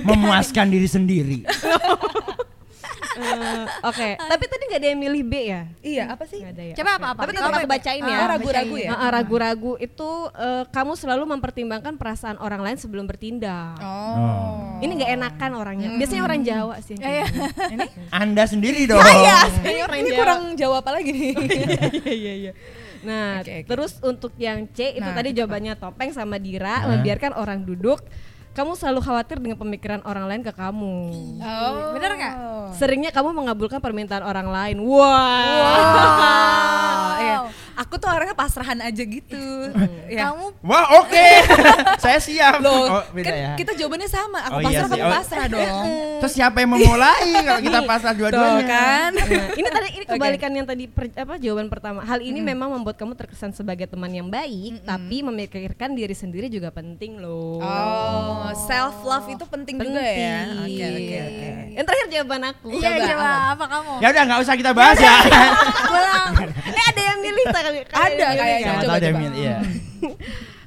Memuaskan 0.05 0.69
diri 0.69 0.85
sendiri. 0.85 1.41
Eh, 3.11 3.65
Oke, 3.83 4.15
tapi 4.31 4.43
tadi 4.47 4.63
nggak 4.69 4.79
ada 4.79 4.87
yang 4.87 4.99
milih 4.99 5.23
B 5.25 5.33
ya? 5.43 5.61
Iya, 5.81 6.03
apa 6.13 6.23
sih? 6.23 6.39
Ada 6.39 6.63
ya. 6.63 6.75
Coba 6.79 6.91
apa 6.95 7.07
apa? 7.11 7.19
Tapi 7.25 7.31
tetap 7.35 7.51
aku 7.51 7.67
bacain 7.67 8.01
ya. 8.01 8.17
Oh, 8.17 8.27
ragu-ragu 8.29 8.75
ya? 8.77 8.89
Ah, 8.89 8.95
ah, 8.95 9.09
ragu-ragu 9.11 9.71
itu 9.77 10.09
eh, 10.31 10.63
kamu 10.69 10.93
selalu 10.95 11.23
mempertimbangkan 11.27 11.93
perasaan 11.97 12.37
orang 12.37 12.61
lain 12.61 12.77
sebelum 12.77 13.03
bertindak. 13.03 13.75
Oh. 13.83 14.79
Ini 14.79 14.91
nggak 14.95 15.11
enakan 15.11 15.51
orangnya. 15.53 15.87
Biasanya 15.97 16.23
orang 16.23 16.39
Jawa 16.41 16.75
sih. 16.79 16.95
yang 16.95 17.03
kayak 17.03 17.25
gitu. 17.27 17.99
Anda 18.09 18.43
sendiri 18.47 18.81
dong. 18.87 19.03
Saya 19.03 19.81
orang 19.83 19.99
Ini 19.99 20.07
Jawa. 20.07 20.17
kurang 20.17 20.41
jawab 20.55 20.77
apa 20.79 20.89
lagi 20.95 21.11
nih? 21.11 21.33
Iya 22.01 22.13
iya 22.15 22.33
iya. 22.37 22.51
Nah, 23.01 23.41
Oke, 23.41 23.65
oke. 23.65 23.67
terus 23.67 23.97
untuk 24.01 24.31
yang 24.37 24.69
C 24.69 24.93
itu 24.93 25.01
Nah, 25.01 25.17
tadi 25.17 25.33
jawabannya 25.33 25.73
Topeng 25.75 26.13
sama 26.13 26.37
Dira 26.37 26.85
Hah? 26.85 26.89
membiarkan 26.93 27.33
orang 27.33 27.65
duduk. 27.65 28.01
Kamu 28.51 28.75
selalu 28.75 28.99
khawatir 28.99 29.39
dengan 29.39 29.55
pemikiran 29.55 30.03
orang 30.03 30.27
lain 30.27 30.41
ke 30.41 30.51
kamu. 30.51 30.95
Oh. 31.39 31.95
Bener 31.95 32.11
nggak? 32.13 32.35
Seringnya 32.73 33.07
kamu 33.09 33.31
mengabulkan 33.33 33.79
permintaan 33.79 34.21
orang 34.21 34.43
lain. 34.45 34.77
Wah. 34.83 35.07
Oh, 36.11 37.11
iya. 37.17 37.37
Aku 37.79 37.95
tuh 37.95 38.07
orangnya 38.07 38.35
pasrahan 38.35 38.77
aja 38.77 39.01
gitu. 39.01 39.71
ya. 40.05 40.29
Kamu 40.29 40.53
Wah, 40.61 40.99
oke. 40.99 41.27
Saya 42.03 42.19
siap. 42.19 42.59
Loh, 42.59 42.91
oh, 42.91 43.03
beda 43.09 43.25
kan 43.25 43.33
ya. 43.33 43.51
kita 43.55 43.71
jawabannya 43.73 44.05
sama. 44.05 44.39
Aku 44.43 44.53
Oh, 44.53 44.59
iya 44.59 44.67
pasrah, 44.67 44.83
sih. 44.83 44.91
kamu 44.93 45.01
Oh. 45.01 45.11
pasrah 45.15 45.45
dong. 45.47 45.87
Terus 46.21 46.33
siapa 46.35 46.57
yang 46.59 46.71
memulai 46.71 47.23
kalau 47.41 47.61
kita 47.63 47.79
pasrah 47.81 48.13
dua-duanya? 48.13 48.65
kan. 48.67 49.11
Nah, 49.15 49.25
ini 49.51 49.67
tadi 49.67 49.87
ini 49.93 50.05
kebalikan 50.11 50.51
yang 50.51 50.67
tadi 50.67 50.85
per- 50.85 51.15
apa 51.15 51.33
jawaban 51.37 51.67
pertama. 51.67 52.03
Hal 52.03 52.19
ini 52.19 52.39
memang 52.39 52.69
membuat 52.69 52.99
kamu 52.99 53.15
terkesan 53.15 53.51
sebagai 53.51 53.87
teman 53.87 54.11
yang 54.11 54.27
baik, 54.27 54.83
tapi 54.83 55.23
memikirkan 55.23 55.95
diri 55.95 56.13
sendiri 56.13 56.47
juga 56.47 56.69
penting 56.69 57.17
loh. 57.17 57.57
Oh, 57.57 58.40
self 58.55 58.95
love 59.01 59.27
itu 59.27 59.45
penting, 59.45 59.75
juga 59.77 60.01
ya. 60.01 60.37
Oke, 60.59 60.83
oke, 60.83 61.15
oke. 61.21 61.47
Yang 61.71 61.85
terakhir 61.85 62.07
jawaban 62.09 62.41
aku. 62.47 62.67
Iya 62.69 62.89
Coba, 62.91 63.05
coba 63.05 63.23
apa? 63.23 63.39
apa 63.51 63.65
kamu? 63.67 63.91
Ya 63.97 64.07
udah 64.09 64.23
nggak 64.25 64.39
usah 64.41 64.55
kita 64.55 64.71
bahas 64.71 64.97
ya. 64.97 65.15
Pulang. 65.87 66.31
eh 66.51 66.83
ada 66.85 67.01
yang 67.01 67.17
milih 67.19 67.45
tak 67.47 67.61
kali? 67.63 67.79
Ada 67.81 68.11
yang 68.11 68.31
milih 68.31 68.39
kayaknya. 68.39 68.59
ya? 68.61 68.73
Coba, 68.73 68.83
tahu 68.83 68.97
dia 68.97 69.07
coba. 69.07 69.19
mil- 69.19 69.37
iya. 69.37 69.57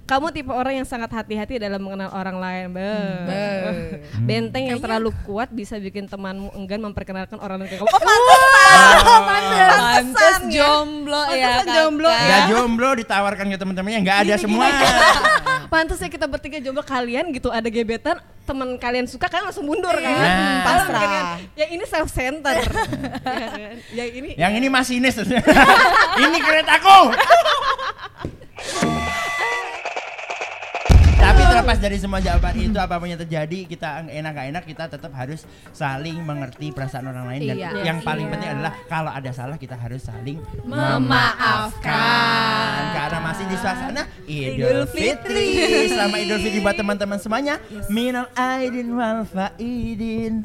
Kamu 0.05 0.29
tipe 0.29 0.53
orang 0.53 0.77
yang 0.77 0.85
sangat 0.85 1.09
hati-hati 1.09 1.57
dalam 1.57 1.81
mengenal 1.81 2.13
orang 2.13 2.37
lain. 2.37 2.65
Be. 2.77 2.93
Be. 3.25 3.45
Benteng 4.29 4.69
yang 4.69 4.77
terlalu 4.77 5.09
kuat 5.25 5.49
bisa 5.49 5.81
bikin 5.81 6.05
temanmu 6.05 6.53
enggan 6.53 6.77
memperkenalkan 6.85 7.41
orang 7.41 7.65
lain 7.65 7.73
ke 7.73 7.81
kamu. 7.81 7.89
Oh, 7.89 9.21
Pantes 9.25 10.45
jomblo 10.53 11.25
ya. 11.33 11.57
Pantesan 11.57 11.67
jomblo 11.73 12.11
kakak. 12.13 12.29
Ya 12.29 12.39
jomblo 12.53 12.89
ditawarkan 13.01 13.47
ke 13.49 13.57
teman-temannya 13.57 13.99
nggak 14.05 14.19
ada 14.29 14.35
semua. 14.37 14.69
Pantasnya 15.73 16.13
kita 16.13 16.29
bertiga 16.29 16.61
jomblo 16.61 16.85
kalian 16.85 17.33
gitu 17.33 17.49
ada 17.49 17.65
gebetan 17.67 18.21
teman 18.45 18.77
kalian 18.77 19.09
suka 19.09 19.25
kan 19.25 19.41
langsung 19.41 19.65
mundur 19.65 19.97
kan 19.97 20.05
Nah. 20.05 20.61
pasrah 20.61 21.41
ya 21.57 21.65
ini 21.65 21.81
self 21.89 22.13
center 22.13 22.53
ya, 22.61 22.69
kan? 22.69 23.73
ya 23.89 24.05
ini 24.05 24.37
Yang 24.37 24.53
ini 24.61 24.69
masinis. 24.69 25.17
ini 25.17 26.39
keretaku. 26.45 27.01
Terlepas 31.65 31.81
dari 31.81 31.97
semua 31.97 32.21
jawaban 32.21 32.53
itu 32.61 32.77
apa 32.77 33.01
pun 33.01 33.09
yang 33.09 33.17
terjadi 33.17 33.65
kita 33.65 34.05
enak 34.05 34.37
gak 34.37 34.47
enak 34.53 34.65
kita 34.69 34.85
tetap 34.85 35.09
harus 35.17 35.49
saling 35.73 36.21
mengerti 36.21 36.69
perasaan 36.69 37.09
orang 37.09 37.25
lain 37.25 37.41
dan 37.49 37.57
Iya. 37.57 37.71
yang 37.81 38.05
paling 38.05 38.29
Iya. 38.29 38.33
penting 38.37 38.51
adalah 38.53 38.73
kalau 38.85 39.09
ada 39.09 39.33
salah 39.33 39.57
kita 39.57 39.73
harus 39.73 40.05
saling 40.05 40.45
Memaafkan. 40.61 41.81
karena 42.93 43.19
masih 43.19 43.49
di 43.49 43.57
suasana 43.57 44.05
Idul 44.29 44.85
Fitri. 44.87 45.49
Selamat 45.89 46.19
Idul 46.21 46.39
Fitri 46.39 46.61
buat 46.61 46.77
teman-teman 46.77 47.17
semuanya. 47.17 47.57
Minal 47.89 48.29
aidin 48.35 48.93
wal 48.93 49.25
faidin. 49.25 50.45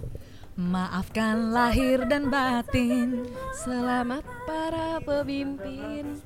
Maafkan 0.60 1.56
lahir 1.56 2.04
dan 2.12 2.28
batin 2.28 3.32
Selamat 3.56 4.28
para 4.44 5.00
pemimpin. 5.00 6.20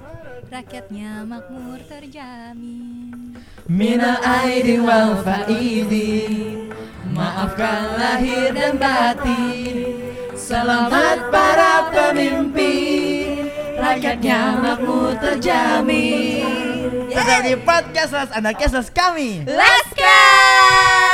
Rakyatnya 0.49 1.21
makmur 1.21 1.77
terjamin. 1.85 3.37
Minal 3.69 4.17
aidin 4.25 4.81
wal 4.81 5.21
faidin 5.21 6.73
Maafkan 7.13 7.93
lahir 7.93 8.57
dan 8.57 8.81
batin 8.81 10.01
Selamat 10.33 11.29
para 11.29 11.93
pemimpin 11.93 13.53
Rakyatnya 13.77 14.57
makmur 14.57 15.13
terjamin 15.21 17.05
Tetap 17.05 17.39
di 17.45 17.53
podcast 17.61 18.11
Las 18.17 18.31
Anak 18.33 18.57
Kesas 18.57 18.89
kami 18.89 19.45
Let's 19.45 19.93
go! 19.93 21.12